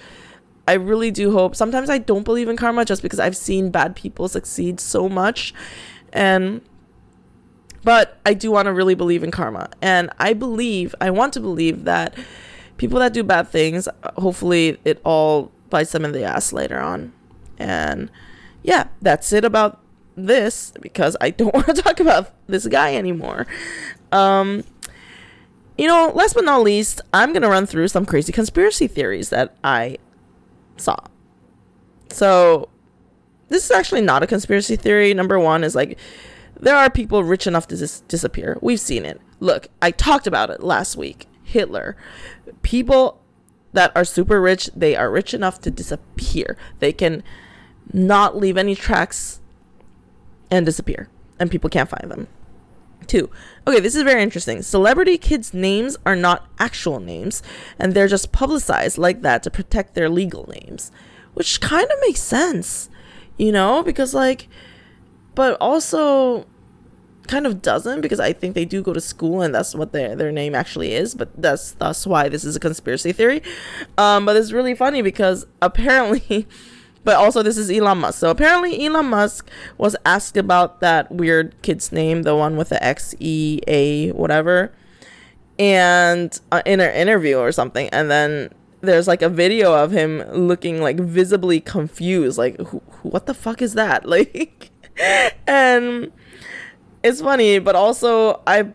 I 0.68 0.74
really 0.74 1.12
do 1.12 1.32
hope. 1.32 1.56
Sometimes 1.56 1.90
I 1.90 1.98
don't 1.98 2.24
believe 2.24 2.50
in 2.50 2.58
karma 2.58 2.84
just 2.84 3.02
because 3.02 3.20
I've 3.20 3.38
seen 3.38 3.72
bad 3.72 3.96
people 3.96 4.28
succeed 4.28 4.80
so 4.80 5.08
much. 5.08 5.54
And 6.12 6.62
but 7.88 8.20
I 8.26 8.34
do 8.34 8.52
want 8.52 8.66
to 8.66 8.74
really 8.74 8.96
believe 8.96 9.24
in 9.24 9.32
karma. 9.32 9.70
And 9.82 10.10
I 10.20 10.34
believe, 10.34 10.94
I 11.00 11.10
want 11.10 11.32
to 11.36 11.40
believe 11.40 11.86
that 11.86 12.14
people 12.76 13.00
that 13.00 13.14
do 13.14 13.24
bad 13.24 13.48
things, 13.48 13.88
hopefully 14.18 14.78
it 14.84 15.00
all 15.06 15.54
bites 15.70 15.94
them 15.94 16.04
in 16.04 16.12
the 16.12 16.26
ass 16.26 16.52
later 16.52 16.82
on. 16.82 17.14
And 17.58 18.12
yeah, 18.62 18.90
that's 19.02 19.32
it 19.32 19.46
about 19.46 19.80
this 20.18 20.74
because 20.82 21.16
I 21.22 21.30
don't 21.30 21.54
want 21.54 21.68
to 21.68 21.82
talk 21.82 22.02
about 22.02 22.34
this 22.48 22.68
guy 22.68 22.94
anymore. 22.94 23.48
Um, 24.12 24.66
you 25.78 25.88
know, 25.88 26.12
last 26.14 26.34
but 26.34 26.44
not 26.44 26.64
least, 26.64 27.00
I'm 27.14 27.32
going 27.32 27.44
to 27.44 27.50
run 27.50 27.66
through 27.66 27.88
some 27.88 28.06
crazy 28.06 28.34
conspiracy 28.34 28.88
theories 28.88 29.30
that 29.30 29.56
I 29.64 29.98
saw. 30.76 30.98
So, 32.10 32.68
this 33.48 33.64
is 33.64 33.72
actually 33.72 34.02
not 34.02 34.24
a 34.24 34.28
conspiracy 34.28 34.76
theory. 34.76 35.14
Number 35.14 35.40
one 35.40 35.64
is 35.64 35.74
like, 35.74 35.98
there 36.60 36.76
are 36.76 36.90
people 36.90 37.24
rich 37.24 37.48
enough 37.48 37.68
to 37.68 37.78
dis- 37.78 38.02
disappear. 38.02 38.58
We've 38.62 38.80
seen 38.80 39.06
it. 39.06 39.22
Look, 39.40 39.68
I 39.82 39.92
talked 39.92 40.28
about 40.28 40.50
it 40.50 40.64
last 40.64 40.96
week. 40.96 41.28
Hitler. 41.44 41.96
People 42.62 43.22
that 43.74 43.92
are 43.96 44.06
super 44.06 44.42
rich, 44.42 44.70
they 44.76 44.96
are 44.96 45.12
rich 45.12 45.34
enough 45.34 45.62
to 45.62 45.72
disappear. 45.72 46.58
They 46.80 46.92
can 46.92 47.24
not 47.94 48.36
leave 48.36 48.58
any 48.58 48.76
tracks 48.76 49.40
and 50.50 50.66
disappear, 50.66 51.10
and 51.40 51.52
people 51.52 51.70
can't 51.70 51.90
find 51.90 52.10
them. 52.12 52.28
Two. 53.06 53.30
Okay, 53.66 53.80
this 53.80 53.96
is 53.96 54.04
very 54.04 54.22
interesting. 54.22 54.62
Celebrity 54.62 55.18
kids' 55.18 55.54
names 55.54 55.96
are 56.06 56.16
not 56.16 56.48
actual 56.60 57.00
names, 57.00 57.42
and 57.80 57.94
they're 57.94 58.08
just 58.08 58.32
publicized 58.32 58.98
like 58.98 59.22
that 59.22 59.44
to 59.44 59.52
protect 59.52 59.94
their 59.94 60.10
legal 60.10 60.48
names, 60.48 60.92
which 61.34 61.62
kind 61.62 61.86
of 61.86 61.98
makes 62.02 62.20
sense, 62.20 62.90
you 63.38 63.52
know, 63.52 63.84
because 63.84 64.14
like, 64.14 64.50
but 65.38 65.56
also 65.62 66.48
kind 67.28 67.46
of 67.46 67.62
doesn't 67.62 68.02
because 68.02 68.20
I 68.20 68.34
think 68.34 68.56
they 68.56 68.66
do 68.66 68.82
go 68.82 68.92
to 68.92 69.00
school 69.00 69.44
and 69.44 69.54
that's 69.54 69.76
what 69.76 69.92
their 69.92 70.16
their 70.16 70.32
name 70.32 70.56
actually 70.56 70.94
is. 70.94 71.14
But 71.14 71.30
that's 71.40 71.74
that's 71.74 72.08
why 72.08 72.28
this 72.28 72.44
is 72.44 72.56
a 72.56 72.60
conspiracy 72.60 73.12
theory. 73.12 73.44
Um, 74.00 74.26
but 74.26 74.36
it's 74.36 74.52
really 74.52 74.76
funny 74.76 75.02
because 75.02 75.46
apparently. 75.62 76.48
But 77.04 77.16
also, 77.16 77.42
this 77.42 77.58
is 77.58 77.72
Elon 77.72 78.00
Musk. 78.00 78.20
So 78.20 78.30
apparently, 78.30 78.86
Elon 78.86 79.06
Musk 79.06 79.50
was 79.78 79.96
asked 80.06 80.36
about 80.36 80.82
that 80.82 81.10
weird 81.10 81.56
kid's 81.62 81.90
name, 81.94 82.24
the 82.24 82.36
one 82.36 82.58
with 82.58 82.68
the 82.68 82.84
X 82.84 83.16
E 83.22 83.62
A 83.66 84.12
whatever, 84.12 84.74
and 85.58 86.38
uh, 86.52 86.62
in 86.66 86.82
an 86.82 86.94
interview 86.94 87.38
or 87.38 87.54
something. 87.54 87.88
And 87.94 88.12
then 88.12 88.50
there's 88.82 89.08
like 89.08 89.22
a 89.22 89.30
video 89.30 89.74
of 89.74 89.92
him 89.92 90.20
looking 90.34 90.82
like 90.82 91.00
visibly 91.00 91.62
confused, 91.62 92.38
like 92.38 92.60
what 93.04 93.26
the 93.26 93.34
fuck 93.34 93.62
is 93.62 93.74
that? 93.76 94.06
Like, 94.18 94.72
and 95.48 96.12
it's 97.04 97.22
funny, 97.22 97.60
but 97.60 97.76
also 97.76 98.42
I 98.48 98.72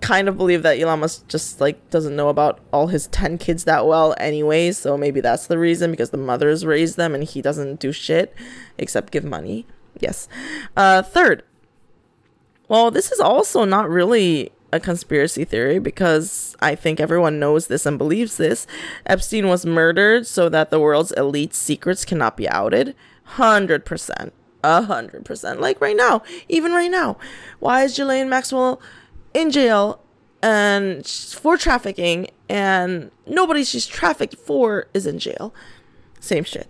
kind 0.00 0.28
of 0.28 0.36
believe 0.36 0.62
that 0.62 0.78
Elon 0.78 1.00
Musk 1.00 1.26
just 1.28 1.60
like 1.60 1.90
doesn't 1.90 2.14
know 2.14 2.28
about 2.28 2.60
all 2.72 2.88
his 2.88 3.06
10 3.08 3.38
kids 3.38 3.64
that 3.64 3.86
well 3.86 4.14
anyway, 4.18 4.72
so 4.72 4.96
maybe 4.96 5.20
that's 5.20 5.46
the 5.46 5.58
reason 5.58 5.90
because 5.90 6.10
the 6.10 6.16
mothers 6.16 6.64
raised 6.64 6.96
them 6.96 7.14
and 7.14 7.24
he 7.24 7.42
doesn't 7.42 7.80
do 7.80 7.92
shit 7.92 8.34
except 8.78 9.12
give 9.12 9.24
money. 9.24 9.66
Yes. 9.98 10.28
Uh 10.76 11.02
third. 11.02 11.42
Well, 12.68 12.90
this 12.90 13.12
is 13.12 13.20
also 13.20 13.64
not 13.64 13.88
really 13.90 14.50
a 14.72 14.80
conspiracy 14.80 15.44
theory 15.44 15.78
because 15.78 16.56
I 16.60 16.74
think 16.74 16.98
everyone 16.98 17.38
knows 17.38 17.68
this 17.68 17.86
and 17.86 17.96
believes 17.96 18.36
this. 18.36 18.66
Epstein 19.06 19.48
was 19.48 19.64
murdered 19.64 20.26
so 20.26 20.48
that 20.48 20.70
the 20.70 20.80
world's 20.80 21.12
elite 21.12 21.54
secrets 21.54 22.04
cannot 22.04 22.36
be 22.36 22.48
outed. 22.48 22.96
100%. 23.36 24.32
A 24.64 24.80
hundred 24.80 25.26
percent. 25.26 25.60
Like 25.60 25.78
right 25.82 25.94
now, 25.94 26.22
even 26.48 26.72
right 26.72 26.90
now. 26.90 27.18
Why 27.60 27.82
is 27.84 27.94
Ghislaine 27.94 28.30
Maxwell 28.30 28.80
in 29.34 29.50
jail 29.50 30.00
and 30.42 31.06
for 31.06 31.58
trafficking 31.58 32.28
and 32.48 33.10
nobody 33.26 33.62
she's 33.62 33.86
trafficked 33.86 34.36
for 34.38 34.86
is 34.94 35.06
in 35.06 35.18
jail? 35.18 35.52
Same 36.18 36.44
shit. 36.44 36.66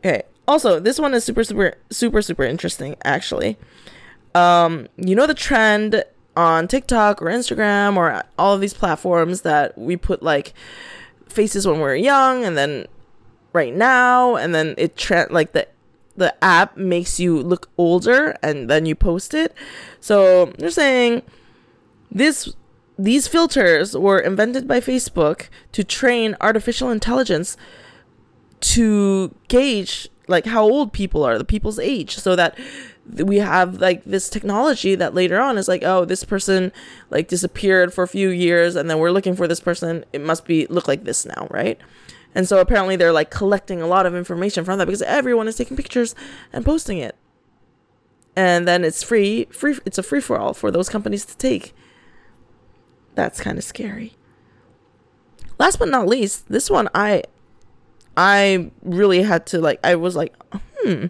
Okay. 0.00 0.24
Also, 0.46 0.78
this 0.78 0.98
one 0.98 1.14
is 1.14 1.24
super, 1.24 1.42
super, 1.42 1.78
super, 1.88 2.20
super 2.20 2.42
interesting, 2.42 2.96
actually. 3.02 3.56
Um, 4.34 4.88
you 4.98 5.14
know 5.14 5.26
the 5.26 5.32
trend 5.32 6.04
on 6.36 6.68
TikTok 6.68 7.22
or 7.22 7.26
Instagram 7.26 7.96
or 7.96 8.24
all 8.38 8.54
of 8.54 8.60
these 8.60 8.74
platforms 8.74 9.40
that 9.40 9.78
we 9.78 9.96
put 9.96 10.22
like 10.22 10.52
faces 11.28 11.66
when 11.66 11.76
we 11.76 11.84
are 11.84 11.94
young 11.94 12.44
and 12.44 12.58
then 12.58 12.86
right 13.54 13.74
now 13.74 14.36
and 14.36 14.54
then 14.54 14.74
it 14.76 14.96
trend 14.96 15.30
like 15.30 15.52
the 15.52 15.66
the 16.16 16.34
app 16.44 16.76
makes 16.76 17.18
you 17.18 17.40
look 17.40 17.70
older 17.78 18.36
and 18.42 18.68
then 18.68 18.86
you 18.86 18.94
post 18.94 19.34
it. 19.34 19.54
So 20.00 20.46
they're 20.58 20.70
saying 20.70 21.22
this 22.10 22.54
these 22.98 23.26
filters 23.26 23.96
were 23.96 24.18
invented 24.18 24.68
by 24.68 24.80
Facebook 24.80 25.48
to 25.72 25.82
train 25.82 26.36
artificial 26.40 26.90
intelligence 26.90 27.56
to 28.60 29.34
gauge 29.48 30.08
like 30.28 30.46
how 30.46 30.62
old 30.62 30.92
people 30.92 31.24
are, 31.24 31.36
the 31.36 31.44
people's 31.44 31.78
age, 31.78 32.16
so 32.16 32.36
that 32.36 32.56
we 33.06 33.38
have 33.38 33.80
like 33.80 34.04
this 34.04 34.28
technology 34.30 34.94
that 34.94 35.14
later 35.14 35.40
on 35.40 35.58
is 35.58 35.66
like, 35.68 35.82
oh, 35.82 36.04
this 36.04 36.22
person 36.22 36.72
like 37.10 37.28
disappeared 37.28 37.92
for 37.92 38.04
a 38.04 38.08
few 38.08 38.28
years 38.28 38.76
and 38.76 38.88
then 38.88 38.98
we're 38.98 39.10
looking 39.10 39.34
for 39.34 39.48
this 39.48 39.60
person. 39.60 40.04
It 40.12 40.20
must 40.20 40.44
be 40.44 40.66
look 40.66 40.86
like 40.86 41.04
this 41.04 41.26
now, 41.26 41.48
right? 41.50 41.80
And 42.34 42.48
so 42.48 42.60
apparently 42.60 42.96
they're 42.96 43.12
like 43.12 43.30
collecting 43.30 43.82
a 43.82 43.86
lot 43.86 44.06
of 44.06 44.14
information 44.14 44.64
from 44.64 44.78
that 44.78 44.86
because 44.86 45.02
everyone 45.02 45.48
is 45.48 45.56
taking 45.56 45.76
pictures 45.76 46.14
and 46.52 46.64
posting 46.64 46.98
it. 46.98 47.16
And 48.34 48.66
then 48.66 48.84
it's 48.84 49.02
free, 49.02 49.46
free 49.50 49.78
it's 49.84 49.98
a 49.98 50.02
free 50.02 50.20
for 50.20 50.38
all 50.38 50.54
for 50.54 50.70
those 50.70 50.88
companies 50.88 51.26
to 51.26 51.36
take. 51.36 51.74
That's 53.14 53.40
kind 53.40 53.58
of 53.58 53.64
scary. 53.64 54.14
Last 55.58 55.78
but 55.78 55.88
not 55.88 56.06
least, 56.06 56.48
this 56.48 56.70
one 56.70 56.88
I 56.94 57.24
I 58.16 58.70
really 58.82 59.22
had 59.22 59.44
to 59.46 59.60
like 59.60 59.78
I 59.84 59.96
was 59.96 60.16
like, 60.16 60.34
hmm. 60.82 61.06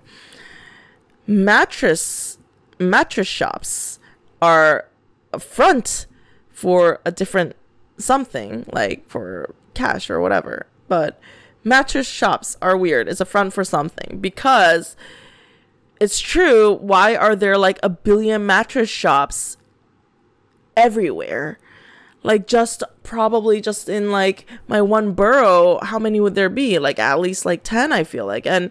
Mattress 1.26 2.38
mattress 2.80 3.28
shops 3.28 4.00
are 4.40 4.88
a 5.32 5.38
front 5.38 6.06
for 6.50 7.00
a 7.04 7.12
different 7.12 7.54
something 7.98 8.66
like 8.72 9.08
for 9.08 9.54
cash 9.74 10.10
or 10.10 10.20
whatever 10.20 10.66
but 10.92 11.18
mattress 11.64 12.06
shops 12.06 12.54
are 12.60 12.76
weird. 12.76 13.08
It's 13.08 13.22
a 13.22 13.24
front 13.24 13.54
for 13.54 13.64
something 13.64 14.18
because 14.20 14.94
it's 15.98 16.20
true. 16.20 16.74
Why 16.74 17.16
are 17.16 17.34
there 17.34 17.56
like 17.56 17.78
a 17.82 17.88
billion 17.88 18.44
mattress 18.44 18.90
shops 18.90 19.56
everywhere? 20.76 21.58
Like 22.22 22.46
just 22.46 22.82
probably 23.04 23.62
just 23.62 23.88
in 23.88 24.12
like 24.12 24.44
my 24.68 24.82
one 24.82 25.12
borough, 25.12 25.78
how 25.82 25.98
many 25.98 26.20
would 26.20 26.34
there 26.34 26.50
be? 26.50 26.78
Like 26.78 26.98
at 26.98 27.20
least 27.20 27.46
like 27.46 27.62
10, 27.64 27.90
I 27.90 28.04
feel 28.04 28.26
like. 28.26 28.46
And 28.46 28.70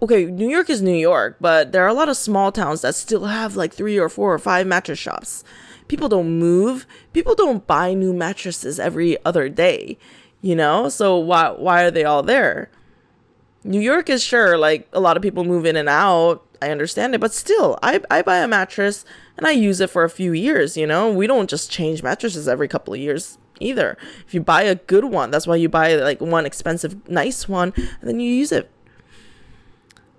okay, 0.00 0.26
New 0.26 0.48
York 0.48 0.70
is 0.70 0.82
New 0.82 0.94
York, 0.94 1.38
but 1.40 1.72
there 1.72 1.82
are 1.82 1.88
a 1.88 1.94
lot 1.94 2.08
of 2.08 2.16
small 2.16 2.52
towns 2.52 2.82
that 2.82 2.94
still 2.94 3.24
have 3.24 3.56
like 3.56 3.74
three 3.74 3.98
or 3.98 4.08
four 4.08 4.32
or 4.32 4.38
five 4.38 4.68
mattress 4.68 5.00
shops. 5.00 5.42
People 5.88 6.08
don't 6.08 6.38
move. 6.38 6.86
People 7.12 7.34
don't 7.34 7.66
buy 7.66 7.92
new 7.92 8.12
mattresses 8.12 8.78
every 8.78 9.16
other 9.24 9.48
day 9.48 9.98
you 10.46 10.54
know? 10.54 10.88
So 10.88 11.18
why 11.18 11.50
why 11.50 11.82
are 11.82 11.90
they 11.90 12.04
all 12.04 12.22
there? 12.22 12.70
New 13.64 13.80
york 13.80 14.08
is 14.08 14.22
sure 14.22 14.56
like 14.56 14.88
a 14.92 15.00
lot 15.00 15.16
of 15.16 15.22
people 15.22 15.42
move 15.44 15.66
in 15.66 15.76
and 15.76 15.88
out. 15.88 16.46
I 16.62 16.70
understand 16.70 17.14
it 17.14 17.20
but 17.20 17.34
still 17.34 17.78
i 17.82 18.00
i 18.10 18.22
buy 18.22 18.38
a 18.38 18.48
mattress 18.48 19.04
and 19.36 19.46
i 19.46 19.50
use 19.50 19.78
it 19.80 19.90
for 19.90 20.04
a 20.04 20.08
few 20.08 20.32
years 20.32 20.76
you 20.76 20.86
know? 20.86 21.10
We 21.12 21.26
don't 21.26 21.50
just 21.50 21.70
change 21.70 22.02
mattresses 22.02 22.48
every 22.48 22.68
couple 22.68 22.94
of 22.94 23.00
years 23.00 23.38
either. 23.60 23.98
If 24.26 24.32
you 24.34 24.40
buy 24.40 24.62
a 24.62 24.76
good 24.76 25.06
one 25.06 25.30
that's 25.32 25.46
why 25.46 25.56
you 25.56 25.68
buy 25.68 25.96
like 25.96 26.20
one 26.20 26.46
expensive 26.46 27.08
nice 27.08 27.48
one 27.48 27.72
and 27.76 28.08
then 28.08 28.20
you 28.20 28.30
use 28.32 28.52
it. 28.52 28.70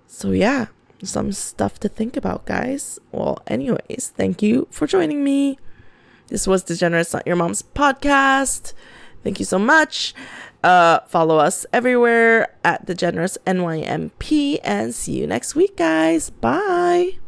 So 0.06 0.30
yeah 0.30 0.66
some 1.02 1.32
stuff 1.32 1.80
to 1.80 1.88
think 1.88 2.16
about 2.16 2.44
guys. 2.44 3.00
Well 3.10 3.42
anyways 3.46 4.12
thank 4.14 4.42
you 4.42 4.68
for 4.70 4.86
joining 4.86 5.24
me. 5.24 5.58
This 6.28 6.46
was 6.46 6.62
degenerates 6.62 7.14
not 7.14 7.26
your 7.26 7.36
mom's 7.36 7.62
podcast 7.62 8.74
Thank 9.28 9.40
you 9.40 9.44
so 9.44 9.58
much. 9.58 10.14
Uh, 10.64 11.00
follow 11.00 11.36
us 11.36 11.66
everywhere 11.70 12.56
at 12.64 12.86
Degenerates 12.86 13.36
NYMP 13.46 14.58
and 14.64 14.94
see 14.94 15.20
you 15.20 15.26
next 15.26 15.54
week, 15.54 15.76
guys. 15.76 16.30
Bye. 16.30 17.18